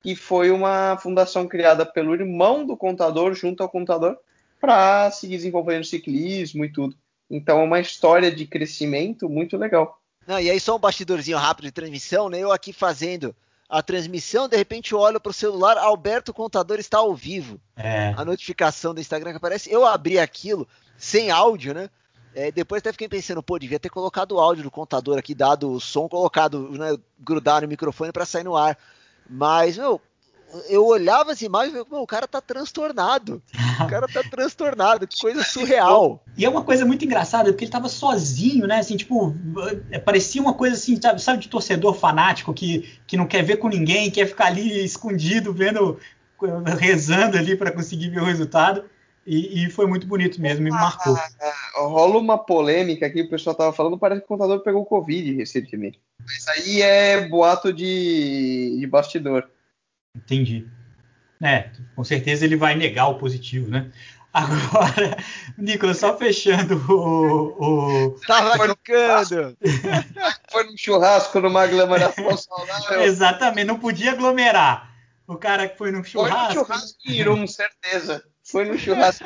que 0.00 0.16
foi 0.16 0.50
uma 0.50 0.98
fundação 0.98 1.46
criada 1.46 1.86
pelo 1.86 2.14
irmão 2.14 2.66
do 2.66 2.76
contador 2.76 3.34
junto 3.34 3.62
ao 3.62 3.68
contador, 3.68 4.16
para 4.60 5.10
seguir 5.12 5.36
desenvolvendo 5.36 5.84
ciclismo 5.84 6.64
e 6.64 6.72
tudo. 6.72 6.96
Então 7.30 7.60
é 7.60 7.64
uma 7.64 7.80
história 7.80 8.30
de 8.32 8.46
crescimento 8.46 9.28
muito 9.28 9.56
legal. 9.56 10.00
Não, 10.26 10.40
e 10.40 10.50
aí 10.50 10.58
só 10.58 10.76
um 10.76 10.78
bastidorzinho 10.78 11.38
rápido 11.38 11.66
de 11.66 11.72
transmissão, 11.72 12.28
né? 12.28 12.38
Eu 12.38 12.52
aqui 12.52 12.72
fazendo 12.72 13.34
a 13.68 13.82
transmissão, 13.82 14.48
de 14.48 14.56
repente 14.56 14.92
eu 14.92 14.98
olho 14.98 15.20
para 15.20 15.30
o 15.30 15.34
celular, 15.34 15.76
Alberto 15.76 16.32
Contador 16.32 16.78
está 16.78 16.98
ao 16.98 17.14
vivo. 17.14 17.60
É. 17.76 18.14
A 18.16 18.24
notificação 18.24 18.94
do 18.94 19.00
Instagram 19.00 19.30
que 19.30 19.36
aparece, 19.36 19.70
eu 19.70 19.84
abri 19.84 20.18
aquilo 20.18 20.68
sem 20.96 21.30
áudio, 21.30 21.74
né? 21.74 21.90
É, 22.34 22.52
depois 22.52 22.80
até 22.80 22.92
fiquei 22.92 23.08
pensando, 23.08 23.42
pô, 23.42 23.58
devia 23.58 23.80
ter 23.80 23.88
colocado 23.88 24.32
o 24.32 24.40
áudio 24.40 24.62
do 24.62 24.70
contador 24.70 25.18
aqui, 25.18 25.34
dado 25.34 25.72
o 25.72 25.80
som, 25.80 26.06
colocado, 26.06 26.70
né, 26.72 26.96
grudar 27.18 27.62
no 27.62 27.68
microfone 27.68 28.12
para 28.12 28.26
sair 28.26 28.44
no 28.44 28.54
ar. 28.54 28.76
Mas, 29.28 29.78
meu, 29.78 30.00
eu 30.68 30.86
olhava 30.86 31.32
as 31.32 31.42
imagens 31.42 31.74
e 31.74 31.84
falei, 31.84 32.02
o 32.02 32.06
cara 32.06 32.26
tá 32.26 32.40
transtornado. 32.40 33.42
O 33.82 33.86
cara 33.86 34.06
tá 34.06 34.22
transtornado, 34.22 35.06
que 35.06 35.20
coisa 35.20 35.42
surreal. 35.44 36.22
E 36.36 36.44
é 36.44 36.48
uma 36.48 36.62
coisa 36.62 36.84
muito 36.84 37.04
engraçada, 37.04 37.50
porque 37.50 37.64
ele 37.64 37.72
tava 37.72 37.88
sozinho, 37.88 38.66
né? 38.66 38.78
Assim, 38.78 38.96
tipo, 38.96 39.34
é, 39.90 39.98
parecia 39.98 40.40
uma 40.40 40.54
coisa 40.54 40.76
assim, 40.76 41.00
sabe, 41.00 41.20
sabe 41.20 41.40
de 41.40 41.48
torcedor 41.48 41.94
fanático 41.94 42.54
que, 42.54 42.98
que 43.06 43.16
não 43.16 43.26
quer 43.26 43.42
ver 43.42 43.56
com 43.56 43.68
ninguém, 43.68 44.10
quer 44.10 44.26
ficar 44.26 44.46
ali 44.46 44.84
escondido, 44.84 45.52
vendo, 45.52 45.98
rezando 46.78 47.36
ali 47.36 47.56
para 47.56 47.72
conseguir 47.72 48.10
ver 48.10 48.22
o 48.22 48.26
resultado. 48.26 48.84
E, 49.26 49.64
e, 49.64 49.70
foi 49.70 49.88
muito 49.88 50.06
bonito 50.06 50.40
mesmo, 50.40 50.62
me 50.62 50.70
marcou. 50.70 51.16
Ah, 51.16 51.80
rola 51.80 52.16
uma 52.16 52.38
polêmica 52.38 53.06
aqui, 53.06 53.22
o 53.22 53.28
pessoal 53.28 53.56
tava 53.56 53.72
falando, 53.72 53.98
parece 53.98 54.20
que 54.20 54.26
o 54.26 54.28
contador 54.28 54.60
pegou 54.60 54.86
Covid 54.86 55.34
recentemente. 55.34 56.00
Mas 56.24 56.46
aí 56.46 56.80
é 56.80 57.26
boato 57.26 57.72
de, 57.72 58.76
de 58.78 58.86
bastidor. 58.86 59.48
Entendi. 60.16 60.66
É, 61.42 61.70
com 61.94 62.02
certeza 62.02 62.44
ele 62.44 62.56
vai 62.56 62.74
negar 62.74 63.08
o 63.08 63.18
positivo, 63.18 63.70
né? 63.70 63.90
Agora, 64.32 65.16
Nicolas, 65.56 65.98
só 65.98 66.16
fechando 66.16 66.76
o. 66.92 68.08
o... 68.08 68.20
Tava 68.26 68.58
brincando! 68.58 69.56
Foi 70.50 70.64
num 70.64 70.76
churrasco 70.76 71.40
numa 71.40 71.62
aglomeração 71.62 72.36
saudável. 72.36 73.02
Exatamente, 73.02 73.66
não 73.66 73.78
podia 73.78 74.12
aglomerar. 74.12 74.94
O 75.26 75.36
cara 75.36 75.66
que 75.66 75.78
foi 75.78 75.90
num 75.90 76.04
churrasco. 76.04 76.36
Foi 76.36 76.54
no 76.54 76.66
churrasco 76.66 76.98
em 77.06 77.12
Irum, 77.12 77.46
certeza. 77.46 78.22
Foi 78.44 78.66
no 78.66 78.78
churrasco. 78.78 79.24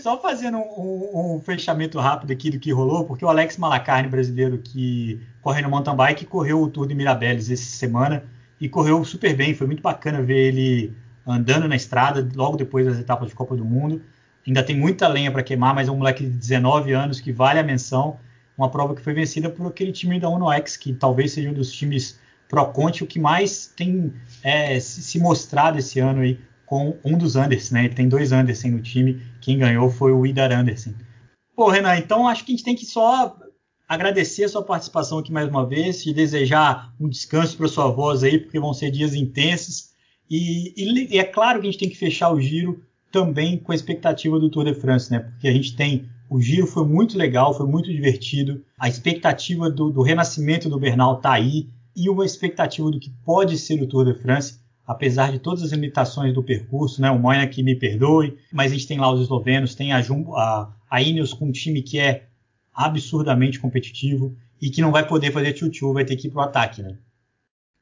Só 0.00 0.20
fazendo 0.20 0.58
um, 0.58 1.34
um, 1.34 1.40
fechamento 1.40 1.98
rápido 1.98 2.32
aqui 2.32 2.48
do 2.48 2.60
que 2.60 2.72
rolou, 2.72 3.04
porque 3.04 3.24
o 3.24 3.28
Alex 3.28 3.58
Malacarne, 3.58 4.08
brasileiro 4.08 4.58
que 4.58 5.20
corre 5.42 5.60
no 5.62 5.68
mountain 5.68 5.96
bike, 5.96 6.24
correu 6.24 6.62
o 6.62 6.70
Tour 6.70 6.86
de 6.86 6.94
Mirabelles 6.94 7.50
essa 7.50 7.76
semana 7.76 8.24
e 8.60 8.68
correu 8.68 9.04
super 9.04 9.34
bem. 9.36 9.54
Foi 9.54 9.66
muito 9.66 9.82
bacana 9.82 10.22
ver 10.22 10.48
ele 10.48 10.92
andando 11.26 11.66
na 11.68 11.76
estrada 11.76 12.26
logo 12.34 12.56
depois 12.56 12.86
das 12.86 12.98
etapas 12.98 13.28
de 13.28 13.34
Copa 13.34 13.56
do 13.56 13.64
Mundo. 13.64 14.02
Ainda 14.46 14.62
tem 14.62 14.76
muita 14.78 15.08
lenha 15.08 15.30
para 15.30 15.42
queimar, 15.42 15.74
mas 15.74 15.88
é 15.88 15.90
um 15.90 15.96
moleque 15.96 16.24
de 16.24 16.30
19 16.30 16.92
anos 16.92 17.20
que 17.20 17.32
vale 17.32 17.58
a 17.58 17.64
menção. 17.64 18.18
Uma 18.56 18.70
prova 18.70 18.94
que 18.94 19.02
foi 19.02 19.12
vencida 19.12 19.50
por 19.50 19.66
aquele 19.66 19.92
time 19.92 20.20
da 20.20 20.28
Uno 20.28 20.50
X, 20.52 20.76
que 20.76 20.94
talvez 20.94 21.32
seja 21.32 21.50
um 21.50 21.52
dos 21.52 21.72
times 21.72 22.18
Pro 22.48 22.66
Conti, 22.66 23.02
o 23.02 23.06
que 23.06 23.18
mais 23.18 23.66
tem 23.66 24.12
é, 24.42 24.78
se 24.78 25.18
mostrado 25.18 25.78
esse 25.78 25.98
ano 25.98 26.20
aí 26.20 26.38
com 26.64 26.96
um 27.04 27.18
dos 27.18 27.36
Anderson, 27.36 27.74
né? 27.74 27.84
Ele 27.86 27.94
tem 27.94 28.08
dois 28.08 28.32
Anderson 28.32 28.68
no 28.68 28.80
time. 28.80 29.20
Quem 29.40 29.58
ganhou 29.58 29.90
foi 29.90 30.12
o 30.12 30.24
Idar 30.24 30.52
Anderson. 30.52 30.94
Pô, 31.54 31.68
Renan, 31.68 31.96
então 31.96 32.28
acho 32.28 32.44
que 32.44 32.52
a 32.52 32.56
gente 32.56 32.64
tem 32.64 32.76
que 32.76 32.86
só 32.86 33.36
agradecer 33.88 34.44
a 34.44 34.48
sua 34.48 34.62
participação 34.62 35.18
aqui 35.18 35.32
mais 35.32 35.48
uma 35.48 35.66
vez 35.66 36.04
e 36.06 36.12
desejar 36.12 36.92
um 36.98 37.08
descanso 37.08 37.56
para 37.56 37.68
sua 37.68 37.88
voz 37.88 38.24
aí, 38.24 38.38
porque 38.38 38.58
vão 38.58 38.74
ser 38.74 38.90
dias 38.90 39.14
intensos. 39.14 39.90
E, 40.28 40.74
e, 40.76 41.14
e, 41.14 41.18
é 41.18 41.24
claro 41.24 41.60
que 41.60 41.68
a 41.68 41.70
gente 41.70 41.80
tem 41.80 41.88
que 41.88 41.96
fechar 41.96 42.32
o 42.32 42.40
giro 42.40 42.82
também 43.12 43.56
com 43.56 43.72
a 43.72 43.74
expectativa 43.74 44.38
do 44.38 44.50
Tour 44.50 44.64
de 44.64 44.74
France, 44.74 45.10
né? 45.10 45.20
Porque 45.20 45.46
a 45.46 45.52
gente 45.52 45.76
tem. 45.76 46.08
O 46.28 46.40
giro 46.40 46.66
foi 46.66 46.84
muito 46.84 47.16
legal, 47.16 47.54
foi 47.54 47.66
muito 47.66 47.92
divertido. 47.92 48.62
A 48.78 48.88
expectativa 48.88 49.70
do, 49.70 49.90
do 49.90 50.02
renascimento 50.02 50.68
do 50.68 50.78
Bernal 50.78 51.16
está 51.16 51.32
aí. 51.32 51.68
E 51.94 52.10
uma 52.10 52.26
expectativa 52.26 52.90
do 52.90 52.98
que 52.98 53.10
pode 53.24 53.56
ser 53.56 53.80
o 53.80 53.86
Tour 53.86 54.12
de 54.12 54.20
France, 54.20 54.58
apesar 54.86 55.30
de 55.32 55.38
todas 55.38 55.62
as 55.62 55.70
limitações 55.70 56.34
do 56.34 56.42
percurso, 56.42 57.00
né? 57.00 57.10
O 57.10 57.18
Moina 57.18 57.46
que 57.46 57.62
me 57.62 57.76
perdoe, 57.76 58.36
mas 58.52 58.72
a 58.72 58.74
gente 58.74 58.88
tem 58.88 58.98
lá 58.98 59.10
os 59.10 59.20
eslovenos, 59.20 59.74
tem 59.74 59.92
a, 59.92 60.02
Jumbo, 60.02 60.36
a, 60.36 60.74
a 60.90 61.00
Ineos 61.00 61.32
com 61.32 61.46
um 61.46 61.52
time 61.52 61.80
que 61.80 61.98
é 61.98 62.24
absurdamente 62.76 63.58
competitivo 63.58 64.36
e 64.60 64.70
que 64.70 64.82
não 64.82 64.92
vai 64.92 65.06
poder 65.06 65.32
fazer 65.32 65.54
tchutchu, 65.54 65.94
vai 65.94 66.04
ter 66.04 66.16
que 66.16 66.28
ir 66.28 66.30
pro 66.30 66.42
ataque, 66.42 66.82
né? 66.82 66.98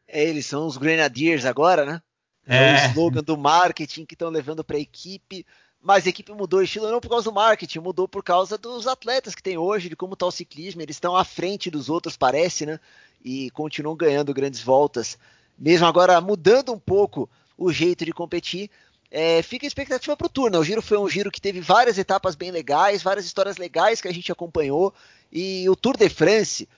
É, 0.07 0.23
eles 0.25 0.47
são 0.47 0.67
os 0.67 0.77
Grenadiers 0.77 1.45
agora, 1.45 1.85
né? 1.85 2.01
É, 2.47 2.57
é 2.57 2.75
o 2.75 2.91
slogan 2.91 3.23
do 3.23 3.37
marketing 3.37 4.05
que 4.05 4.15
estão 4.15 4.31
levando 4.31 4.63
para 4.63 4.77
a 4.77 4.81
equipe. 4.81 5.45
Mas 5.83 6.07
a 6.07 6.09
equipe 6.09 6.33
mudou 6.33 6.61
o 6.61 6.63
estilo 6.63 6.91
não 6.91 7.01
por 7.01 7.11
causa 7.11 7.31
do 7.31 7.35
marketing, 7.35 7.81
mudou 7.81 8.09
por 8.09 8.23
causa 8.23 8.57
dos 8.57 8.87
atletas 8.87 9.35
que 9.35 9.43
tem 9.43 9.59
hoje, 9.59 9.89
de 9.89 9.97
como 9.97 10.15
está 10.15 10.25
o 10.25 10.31
ciclismo. 10.31 10.81
Eles 10.81 10.97
estão 10.97 11.15
à 11.15 11.25
frente 11.25 11.71
dos 11.71 11.91
outros, 11.91 12.17
parece, 12.17 12.65
né? 12.65 12.81
E 13.23 13.51
continuam 13.51 13.97
ganhando 13.97 14.33
grandes 14.33 14.63
voltas. 14.63 15.19
Mesmo 15.59 15.87
agora 15.87 16.21
mudando 16.21 16.73
um 16.73 16.79
pouco 16.79 17.29
o 17.57 17.71
jeito 17.73 18.05
de 18.05 18.13
competir, 18.13 18.71
é, 19.11 19.43
fica 19.43 19.67
a 19.67 19.69
expectativa 19.69 20.17
para 20.17 20.27
o 20.27 20.31
Tour. 20.31 20.51
Né? 20.51 20.59
O 20.59 20.65
giro 20.65 20.83
foi 20.83 20.99
um 20.99 21.09
giro 21.09 21.31
que 21.31 21.41
teve 21.41 21.61
várias 21.61 21.99
etapas 21.99 22.35
bem 22.35 22.51
legais, 22.51 23.03
várias 23.03 23.27
histórias 23.27 23.57
legais 23.57 24.01
que 24.01 24.09
a 24.09 24.13
gente 24.13 24.31
acompanhou. 24.33 24.93
E 25.33 25.69
o 25.69 25.77
Tour 25.77 25.97
de 25.97 26.09
France, 26.09 26.69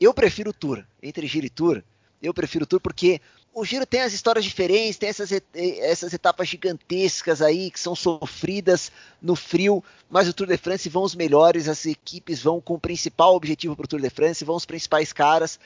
eu 0.00 0.12
prefiro 0.12 0.50
o 0.50 0.54
Tour. 0.54 0.84
Entre 1.02 1.26
giro 1.26 1.46
e 1.46 1.50
Tour, 1.50 1.82
eu 2.22 2.34
prefiro 2.34 2.64
o 2.64 2.66
Tour 2.66 2.80
porque 2.80 3.20
o 3.54 3.64
giro 3.64 3.86
tem 3.86 4.02
as 4.02 4.12
histórias 4.12 4.44
diferentes, 4.44 4.98
tem 4.98 5.08
essas, 5.08 5.30
essas 5.54 6.12
etapas 6.12 6.46
gigantescas 6.46 7.40
aí 7.40 7.70
que 7.70 7.80
são 7.80 7.94
sofridas 7.94 8.92
no 9.20 9.34
frio, 9.34 9.82
mas 10.10 10.28
o 10.28 10.34
Tour 10.34 10.46
de 10.46 10.58
France 10.58 10.90
vão 10.90 11.02
os 11.02 11.14
melhores, 11.14 11.66
as 11.66 11.86
equipes 11.86 12.42
vão 12.42 12.60
com 12.60 12.74
o 12.74 12.78
principal 12.78 13.34
objetivo 13.34 13.74
para 13.74 13.84
o 13.84 13.88
Tour 13.88 14.00
de 14.02 14.10
France, 14.10 14.44
vão 14.44 14.56
os 14.56 14.66
principais 14.66 15.10
caras. 15.10 15.58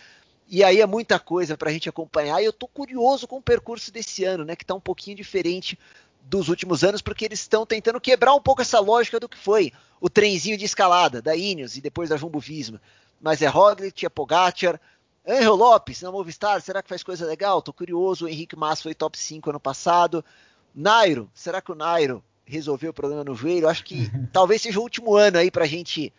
E 0.49 0.63
aí 0.63 0.81
é 0.81 0.87
muita 0.87 1.19
coisa 1.19 1.57
para 1.57 1.71
a 1.71 1.73
gente 1.73 1.89
acompanhar. 1.89 2.41
E 2.41 2.45
eu 2.45 2.51
estou 2.51 2.69
curioso 2.69 3.27
com 3.27 3.39
o 3.39 3.43
percurso 3.43 3.93
desse 3.93 4.25
ano, 4.25 4.45
né? 4.45 4.55
Que 4.55 4.65
está 4.65 4.75
um 4.75 4.81
pouquinho 4.81 5.17
diferente 5.17 5.79
dos 6.23 6.49
últimos 6.49 6.85
anos, 6.85 7.03
porque 7.03 7.25
eles 7.25 7.41
estão 7.41 7.67
tentando 7.67 8.01
quebrar 8.01 8.35
um 8.35 8.41
pouco 8.41 8.63
essa 8.63 8.79
lógica 8.79 9.19
do 9.19 9.29
que 9.29 9.37
foi 9.37 9.73
o 10.01 10.09
trenzinho 10.09 10.57
de 10.57 10.65
escalada 10.65 11.21
da 11.21 11.37
Ineos 11.37 11.77
e 11.77 11.81
depois 11.81 12.09
da 12.09 12.17
Jumbo 12.17 12.39
Visma. 12.39 12.81
Mas 13.21 13.43
é 13.43 13.47
Roglic, 13.47 14.07
é 14.07 14.09
Pogacar, 14.09 14.81
Angel 15.27 15.55
Lopes 15.55 16.01
na 16.03 16.11
Movistar, 16.11 16.61
será 16.63 16.83
que 16.83 16.89
faz 16.89 17.03
coisa 17.03 17.27
legal? 17.27 17.61
Tô 17.61 17.73
curioso, 17.73 18.25
o 18.25 18.29
Henrique 18.29 18.57
Massa 18.57 18.83
foi 18.83 18.95
top 18.95 19.19
5 19.19 19.51
ano 19.51 19.61
passado. 19.61 20.25
Nairo, 20.75 21.31
será 21.35 21.61
que 21.61 21.71
o 21.71 21.75
Nairo 21.75 22.25
resolveu 22.45 22.91
o 22.91 22.95
problema 22.95 23.23
no 23.23 23.35
joelho? 23.35 23.69
Acho 23.69 23.85
que 23.85 24.11
talvez 24.33 24.63
seja 24.63 24.79
o 24.79 24.83
último 24.83 25.15
ano 25.15 25.39
aí 25.39 25.51
pra 25.51 25.67
gente 25.67 26.13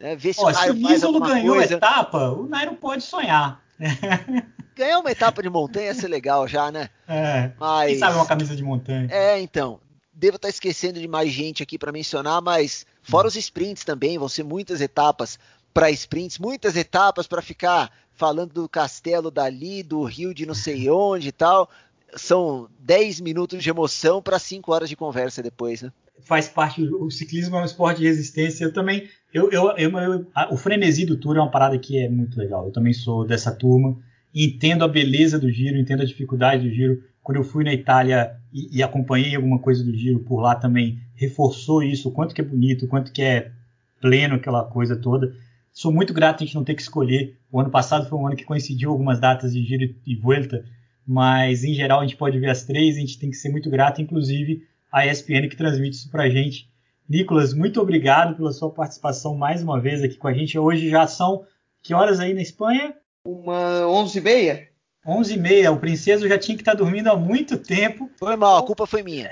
né, 0.00 0.16
ver 0.16 0.32
se 0.32 0.40
Ó, 0.40 0.48
o 0.48 0.52
Nairo 0.52 0.74
se 0.74 0.84
o 0.84 0.88
faz 0.88 1.04
alguma 1.04 1.28
ganhou 1.28 1.56
coisa. 1.56 1.74
etapa, 1.74 2.30
o 2.30 2.46
Nairo 2.46 2.74
pode 2.76 3.02
sonhar. 3.02 3.62
Ganhar 4.76 4.98
uma 4.98 5.10
etapa 5.10 5.42
de 5.42 5.48
montanha 5.48 5.86
ia 5.86 5.94
ser 5.94 6.06
legal 6.06 6.46
já, 6.46 6.70
né? 6.70 6.90
É. 7.08 7.50
Mas... 7.58 7.92
Quem 7.92 7.98
sabe 7.98 8.16
uma 8.16 8.26
camisa 8.26 8.54
de 8.54 8.62
montanha. 8.62 9.08
É, 9.10 9.40
então. 9.40 9.80
Devo 10.12 10.36
estar 10.36 10.48
esquecendo 10.48 10.98
de 10.98 11.08
mais 11.08 11.30
gente 11.30 11.62
aqui 11.62 11.78
para 11.78 11.92
mencionar, 11.92 12.40
mas 12.40 12.86
fora 13.02 13.28
os 13.28 13.36
sprints 13.36 13.84
também, 13.84 14.16
vão 14.16 14.30
ser 14.30 14.44
muitas 14.44 14.80
etapas 14.80 15.38
para 15.74 15.90
sprints, 15.90 16.38
muitas 16.38 16.74
etapas 16.74 17.26
para 17.26 17.42
ficar 17.42 17.90
falando 18.14 18.54
do 18.54 18.66
castelo 18.66 19.30
dali, 19.30 19.82
do 19.82 20.04
rio 20.04 20.32
de 20.32 20.46
não 20.46 20.54
sei 20.54 20.88
onde 20.90 21.28
e 21.28 21.32
tal. 21.32 21.68
São 22.14 22.68
10 22.80 23.20
minutos 23.20 23.62
de 23.62 23.68
emoção 23.68 24.22
para 24.22 24.38
5 24.38 24.72
horas 24.72 24.88
de 24.88 24.96
conversa 24.96 25.42
depois, 25.42 25.82
né? 25.82 25.92
Faz 26.20 26.48
parte, 26.48 26.82
o 26.82 27.10
ciclismo 27.10 27.56
é 27.56 27.60
um 27.60 27.64
esporte 27.66 28.00
de 28.00 28.06
resistência. 28.06 28.64
Eu 28.64 28.72
também, 28.72 29.06
eu, 29.32 29.50
eu, 29.50 29.76
eu, 29.76 29.98
eu 29.98 30.26
a, 30.34 30.52
o 30.52 30.56
frenesi 30.56 31.04
do 31.04 31.18
Tour 31.18 31.36
é 31.36 31.40
uma 31.40 31.50
parada 31.50 31.78
que 31.78 31.98
é 31.98 32.08
muito 32.08 32.38
legal. 32.38 32.66
Eu 32.66 32.72
também 32.72 32.94
sou 32.94 33.26
dessa 33.26 33.52
turma 33.52 33.98
entendo 34.44 34.84
a 34.84 34.88
beleza 34.88 35.38
do 35.38 35.50
giro, 35.50 35.78
entendo 35.78 36.02
a 36.02 36.06
dificuldade 36.06 36.68
do 36.68 36.74
giro. 36.74 37.02
Quando 37.22 37.38
eu 37.38 37.44
fui 37.44 37.64
na 37.64 37.72
Itália 37.72 38.36
e, 38.52 38.78
e, 38.78 38.82
acompanhei 38.82 39.34
alguma 39.34 39.58
coisa 39.58 39.82
do 39.82 39.96
giro 39.96 40.20
por 40.20 40.40
lá 40.40 40.54
também, 40.54 41.00
reforçou 41.14 41.82
isso, 41.82 42.10
quanto 42.10 42.34
que 42.34 42.42
é 42.42 42.44
bonito, 42.44 42.86
quanto 42.86 43.10
que 43.10 43.22
é 43.22 43.50
pleno 43.98 44.34
aquela 44.34 44.62
coisa 44.62 44.94
toda. 44.94 45.34
Sou 45.72 45.90
muito 45.90 46.12
grato 46.12 46.42
a 46.42 46.46
gente 46.46 46.54
não 46.54 46.64
ter 46.64 46.74
que 46.74 46.82
escolher. 46.82 47.38
O 47.50 47.58
ano 47.58 47.70
passado 47.70 48.08
foi 48.08 48.18
um 48.18 48.26
ano 48.26 48.36
que 48.36 48.44
coincidiu 48.44 48.90
algumas 48.90 49.18
datas 49.18 49.54
de 49.54 49.64
giro 49.64 49.94
e 50.06 50.14
volta, 50.14 50.64
mas 51.06 51.64
em 51.64 51.72
geral 51.72 52.00
a 52.00 52.02
gente 52.02 52.16
pode 52.16 52.38
ver 52.38 52.50
as 52.50 52.62
três, 52.62 52.96
a 52.96 53.00
gente 53.00 53.18
tem 53.18 53.30
que 53.30 53.36
ser 53.36 53.48
muito 53.48 53.70
grato, 53.70 54.02
inclusive 54.02 54.66
a 54.92 55.06
ESPN 55.06 55.48
que 55.48 55.56
transmite 55.56 55.96
isso 55.96 56.10
pra 56.10 56.28
gente. 56.28 56.68
Nicolas, 57.08 57.54
muito 57.54 57.80
obrigado 57.80 58.36
pela 58.36 58.52
sua 58.52 58.70
participação 58.70 59.34
mais 59.36 59.62
uma 59.62 59.80
vez 59.80 60.02
aqui 60.02 60.16
com 60.16 60.28
a 60.28 60.32
gente. 60.32 60.58
Hoje 60.58 60.90
já 60.90 61.06
são 61.06 61.44
que 61.82 61.94
horas 61.94 62.20
aí 62.20 62.34
na 62.34 62.42
Espanha? 62.42 62.94
Uma 63.26 63.86
11 63.86 64.18
e 64.18 64.20
meia. 64.20 64.68
11 65.06 65.34
e 65.34 65.36
meia, 65.36 65.72
o 65.72 65.78
Princeso 65.78 66.28
já 66.28 66.36
tinha 66.36 66.56
que 66.56 66.62
estar 66.62 66.72
tá 66.72 66.78
dormindo 66.78 67.08
há 67.08 67.16
muito 67.16 67.58
tempo. 67.58 68.10
Foi 68.18 68.34
mal, 68.34 68.56
a 68.56 68.66
culpa 68.66 68.86
foi 68.86 69.02
minha. 69.02 69.30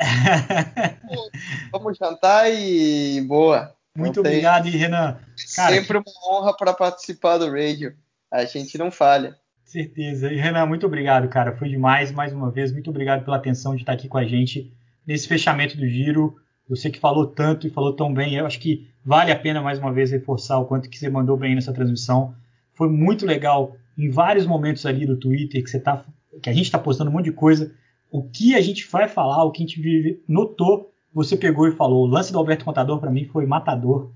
Vamos 1.73 1.99
jantar 1.99 2.49
e 2.53 3.21
boa. 3.23 3.75
Muito 3.97 4.23
não 4.23 4.29
obrigado, 4.29 4.71
tem... 4.71 4.73
Renan. 4.73 5.19
Cara, 5.57 5.75
Sempre 5.75 5.99
uma 5.99 6.05
honra 6.29 6.57
para 6.57 6.73
participar 6.73 7.39
do 7.39 7.51
Radio. 7.51 7.95
A 8.31 8.45
gente 8.45 8.79
não 8.79 8.91
falha. 8.91 9.37
Certeza. 9.65 10.33
E 10.33 10.37
Renan, 10.37 10.67
muito 10.67 10.87
obrigado, 10.87 11.29
cara. 11.29 11.57
Foi 11.57 11.69
demais, 11.69 12.13
mais 12.13 12.33
uma 12.33 12.51
vez. 12.51 12.71
Muito 12.71 12.91
obrigado 12.91 13.25
pela 13.25 13.37
atenção 13.37 13.75
de 13.75 13.83
estar 13.83 13.93
aqui 13.93 14.09
com 14.09 14.19
a 14.19 14.25
gente 14.25 14.73
nesse 15.07 15.27
fechamento 15.27 15.77
do 15.77 15.89
giro. 15.89 16.37
Você 16.69 16.89
que 16.89 17.01
falou 17.01 17.27
tanto 17.27 17.67
e 17.67 17.71
falou 17.71 17.93
tão 17.93 18.13
bem, 18.13 18.37
eu 18.37 18.47
acho 18.47 18.59
que 18.59 18.89
vale 19.05 19.33
a 19.33 19.39
pena 19.39 19.61
mais 19.61 19.79
uma 19.79 19.93
vez 19.93 20.13
reforçar 20.13 20.59
o 20.59 20.65
quanto 20.65 20.89
que 20.89 20.99
você 20.99 21.11
mandou 21.11 21.37
bem 21.37 21.55
nessa 21.55 21.73
transmissão. 21.73 22.35
Foi 22.75 22.89
muito 22.89 23.27
legal 23.27 23.77
em 23.97 24.11
vários 24.11 24.47
momentos 24.47 24.85
ali 24.87 25.07
do 25.07 25.17
Twitter 25.17 25.63
que 25.63 25.71
você 25.71 25.81
tá, 25.81 26.05
que 26.43 26.51
a 26.51 26.53
gente 26.53 26.67
está 26.67 26.79
postando 26.79 27.11
um 27.11 27.13
monte 27.13 27.27
de 27.27 27.33
coisa. 27.33 27.73
O 28.11 28.23
que 28.23 28.55
a 28.55 28.61
gente 28.61 28.89
vai 28.91 29.09
falar, 29.09 29.45
o 29.45 29.51
que 29.51 29.63
a 29.63 29.67
gente 29.67 30.23
notou, 30.29 30.93
você 31.13 31.37
pegou 31.37 31.67
e 31.69 31.73
falou. 31.73 32.05
O 32.05 32.11
lance 32.11 32.33
do 32.33 32.39
Alberto 32.39 32.65
Contador 32.65 32.99
para 32.99 33.11
mim 33.11 33.25
foi 33.25 33.47
matador, 33.47 34.11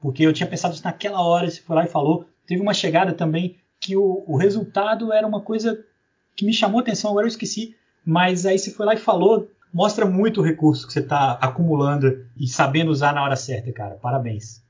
porque 0.00 0.22
eu 0.22 0.32
tinha 0.32 0.46
pensado 0.46 0.74
isso 0.74 0.84
naquela 0.84 1.22
hora, 1.22 1.50
você 1.50 1.60
foi 1.60 1.76
lá 1.76 1.84
e 1.84 1.88
falou. 1.88 2.26
Teve 2.46 2.62
uma 2.62 2.74
chegada 2.74 3.12
também 3.12 3.56
que 3.80 3.96
o, 3.96 4.24
o 4.26 4.36
resultado 4.36 5.12
era 5.12 5.26
uma 5.26 5.40
coisa 5.40 5.84
que 6.36 6.44
me 6.44 6.52
chamou 6.52 6.80
atenção, 6.80 7.10
agora 7.10 7.26
eu 7.26 7.28
esqueci, 7.28 7.76
mas 8.04 8.44
aí 8.44 8.58
você 8.58 8.70
foi 8.70 8.86
lá 8.86 8.94
e 8.94 8.98
falou 8.98 9.48
mostra 9.74 10.06
muito 10.06 10.40
o 10.40 10.44
recurso 10.44 10.86
que 10.86 10.92
você 10.92 11.00
está 11.00 11.32
acumulando 11.32 12.24
e 12.38 12.46
sabendo 12.46 12.92
usar 12.92 13.12
na 13.12 13.24
hora 13.24 13.34
certa, 13.34 13.72
cara. 13.72 13.96
Parabéns. 13.96 14.63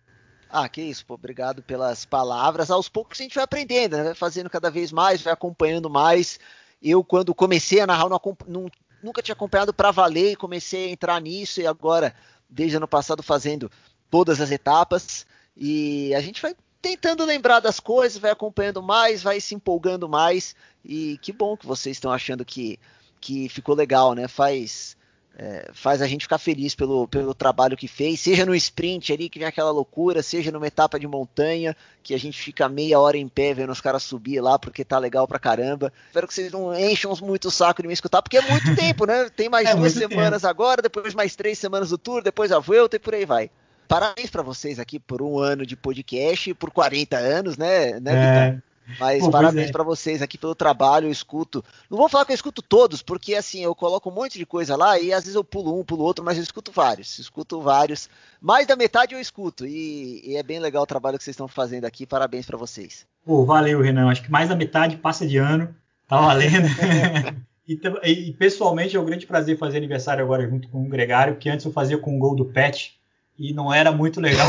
Ah, 0.56 0.68
que 0.68 0.80
isso, 0.80 1.04
pô, 1.04 1.14
obrigado 1.14 1.64
pelas 1.64 2.04
palavras. 2.04 2.70
Aos 2.70 2.88
poucos 2.88 3.20
a 3.20 3.24
gente 3.24 3.34
vai 3.34 3.42
aprendendo, 3.42 3.96
né? 3.96 4.04
vai 4.04 4.14
fazendo 4.14 4.48
cada 4.48 4.70
vez 4.70 4.92
mais, 4.92 5.20
vai 5.20 5.32
acompanhando 5.32 5.90
mais. 5.90 6.38
Eu, 6.80 7.02
quando 7.02 7.34
comecei 7.34 7.80
a 7.80 7.86
narrar, 7.88 8.08
não, 8.08 8.20
não, 8.46 8.70
nunca 9.02 9.20
tinha 9.20 9.32
acompanhado 9.32 9.74
para 9.74 9.90
valer 9.90 10.30
e 10.30 10.36
comecei 10.36 10.86
a 10.86 10.92
entrar 10.92 11.20
nisso 11.20 11.60
e 11.60 11.66
agora, 11.66 12.14
desde 12.48 12.76
ano 12.76 12.86
passado, 12.86 13.20
fazendo 13.20 13.68
todas 14.08 14.40
as 14.40 14.52
etapas. 14.52 15.26
E 15.56 16.14
a 16.14 16.20
gente 16.20 16.40
vai 16.40 16.54
tentando 16.80 17.24
lembrar 17.24 17.58
das 17.58 17.80
coisas, 17.80 18.16
vai 18.16 18.30
acompanhando 18.30 18.80
mais, 18.80 19.24
vai 19.24 19.40
se 19.40 19.56
empolgando 19.56 20.08
mais. 20.08 20.54
E 20.84 21.18
que 21.18 21.32
bom 21.32 21.56
que 21.56 21.66
vocês 21.66 21.96
estão 21.96 22.12
achando 22.12 22.44
que 22.44 22.78
que 23.20 23.48
ficou 23.48 23.74
legal, 23.74 24.12
né? 24.12 24.28
Faz, 24.28 24.96
é, 25.36 25.70
faz 25.72 26.00
a 26.00 26.06
gente 26.06 26.22
ficar 26.22 26.38
feliz 26.38 26.74
pelo, 26.74 27.08
pelo 27.08 27.34
trabalho 27.34 27.76
que 27.76 27.88
fez, 27.88 28.20
seja 28.20 28.46
no 28.46 28.54
sprint 28.54 29.12
ali, 29.12 29.28
que 29.28 29.38
vem 29.38 29.48
aquela 29.48 29.70
loucura, 29.70 30.22
seja 30.22 30.52
numa 30.52 30.66
etapa 30.66 30.98
de 30.98 31.06
montanha, 31.06 31.76
que 32.02 32.14
a 32.14 32.18
gente 32.18 32.40
fica 32.40 32.68
meia 32.68 33.00
hora 33.00 33.16
em 33.16 33.26
pé 33.26 33.52
vendo 33.52 33.72
os 33.72 33.80
caras 33.80 34.04
subir 34.04 34.40
lá, 34.40 34.58
porque 34.58 34.84
tá 34.84 34.98
legal 34.98 35.26
pra 35.26 35.38
caramba. 35.38 35.92
Espero 36.06 36.28
que 36.28 36.34
vocês 36.34 36.52
não 36.52 36.78
encham 36.78 37.12
muito 37.20 37.48
o 37.48 37.50
saco 37.50 37.82
de 37.82 37.88
me 37.88 37.94
escutar, 37.94 38.22
porque 38.22 38.38
é 38.38 38.42
muito 38.42 38.74
tempo, 38.76 39.06
né? 39.06 39.28
Tem 39.34 39.48
mais 39.48 39.68
é 39.68 39.74
duas 39.74 39.92
semanas 39.92 40.42
tempo. 40.42 40.50
agora, 40.50 40.80
depois 40.80 41.14
mais 41.14 41.34
três 41.34 41.58
semanas 41.58 41.90
do 41.90 41.98
tour, 41.98 42.22
depois 42.22 42.52
a 42.52 42.60
Vuelta 42.60 42.96
e 42.96 43.00
por 43.00 43.14
aí 43.14 43.24
vai. 43.24 43.50
Parabéns 43.88 44.30
para 44.30 44.42
vocês 44.42 44.78
aqui 44.78 44.98
por 44.98 45.20
um 45.20 45.38
ano 45.38 45.66
de 45.66 45.76
podcast, 45.76 46.54
por 46.54 46.70
40 46.70 47.16
anos, 47.16 47.56
né, 47.56 47.98
né 48.00 48.12
é. 48.12 48.50
Vitor? 48.50 48.73
Mas 48.98 49.22
Pô, 49.22 49.30
parabéns 49.30 49.70
é. 49.70 49.72
para 49.72 49.82
vocês 49.82 50.20
aqui 50.20 50.36
pelo 50.36 50.54
trabalho, 50.54 51.06
eu 51.06 51.12
escuto. 51.12 51.64
Não 51.90 51.96
vou 51.96 52.08
falar 52.08 52.24
que 52.24 52.32
eu 52.32 52.34
escuto 52.34 52.60
todos, 52.60 53.02
porque 53.02 53.34
assim, 53.34 53.64
eu 53.64 53.74
coloco 53.74 54.10
um 54.10 54.14
monte 54.14 54.38
de 54.38 54.44
coisa 54.44 54.76
lá 54.76 54.98
e 54.98 55.12
às 55.12 55.24
vezes 55.24 55.34
eu 55.34 55.44
pulo 55.44 55.78
um, 55.78 55.84
pulo 55.84 56.04
outro, 56.04 56.24
mas 56.24 56.36
eu 56.36 56.42
escuto 56.42 56.70
vários. 56.70 57.18
Escuto 57.18 57.60
vários. 57.60 58.08
Mais 58.40 58.66
da 58.66 58.76
metade 58.76 59.14
eu 59.14 59.20
escuto. 59.20 59.66
E, 59.66 60.22
e 60.24 60.36
é 60.36 60.42
bem 60.42 60.58
legal 60.58 60.82
o 60.82 60.86
trabalho 60.86 61.16
que 61.16 61.24
vocês 61.24 61.34
estão 61.34 61.48
fazendo 61.48 61.86
aqui. 61.86 62.06
Parabéns 62.06 62.46
para 62.46 62.58
vocês. 62.58 63.06
Pô, 63.24 63.44
valeu, 63.44 63.80
Renan. 63.80 64.10
Acho 64.10 64.22
que 64.22 64.30
mais 64.30 64.48
da 64.48 64.56
metade 64.56 64.96
passa 64.96 65.26
de 65.26 65.38
ano. 65.38 65.74
Tá 66.06 66.20
valendo. 66.20 66.68
e, 67.66 67.80
e, 68.04 68.32
pessoalmente 68.34 68.96
é 68.96 69.00
um 69.00 69.04
grande 69.04 69.26
prazer 69.26 69.56
fazer 69.56 69.78
aniversário 69.78 70.22
agora 70.22 70.46
junto 70.46 70.68
com 70.68 70.84
o 70.84 70.88
Gregário, 70.88 71.36
que 71.36 71.48
antes 71.48 71.64
eu 71.64 71.72
fazia 71.72 71.96
com 71.96 72.14
o 72.14 72.18
gol 72.18 72.36
do 72.36 72.44
Pet 72.44 72.98
e 73.38 73.52
não 73.52 73.72
era 73.72 73.90
muito 73.90 74.20
legal. 74.20 74.46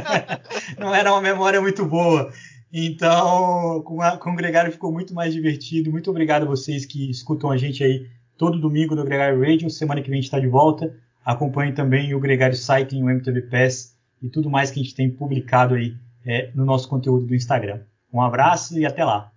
não 0.78 0.94
era 0.94 1.10
uma 1.10 1.20
memória 1.20 1.60
muito 1.60 1.84
boa. 1.84 2.30
Então, 2.76 3.82
com, 3.82 4.00
o 4.00 4.34
Gregário 4.34 4.72
ficou 4.72 4.90
muito 4.90 5.14
mais 5.14 5.32
divertido. 5.32 5.92
Muito 5.92 6.10
obrigado 6.10 6.42
a 6.42 6.46
vocês 6.46 6.84
que 6.84 7.08
escutam 7.08 7.48
a 7.52 7.56
gente 7.56 7.84
aí 7.84 8.08
todo 8.36 8.60
domingo 8.60 8.96
no 8.96 9.04
Gregário 9.04 9.38
Radio. 9.40 9.70
Semana 9.70 10.02
que 10.02 10.10
vem 10.10 10.18
a 10.18 10.20
gente 10.20 10.24
está 10.24 10.40
de 10.40 10.48
volta. 10.48 10.92
Acompanhe 11.24 11.72
também 11.72 12.12
o 12.16 12.18
Gregário 12.18 12.56
Cycling, 12.56 13.04
o 13.04 13.10
MTV 13.10 13.42
Pass 13.42 13.96
e 14.20 14.28
tudo 14.28 14.50
mais 14.50 14.72
que 14.72 14.80
a 14.80 14.82
gente 14.82 14.94
tem 14.96 15.08
publicado 15.08 15.76
aí 15.76 15.94
é, 16.26 16.50
no 16.52 16.64
nosso 16.64 16.88
conteúdo 16.88 17.24
do 17.24 17.34
Instagram. 17.36 17.82
Um 18.12 18.20
abraço 18.20 18.76
e 18.76 18.84
até 18.84 19.04
lá. 19.04 19.30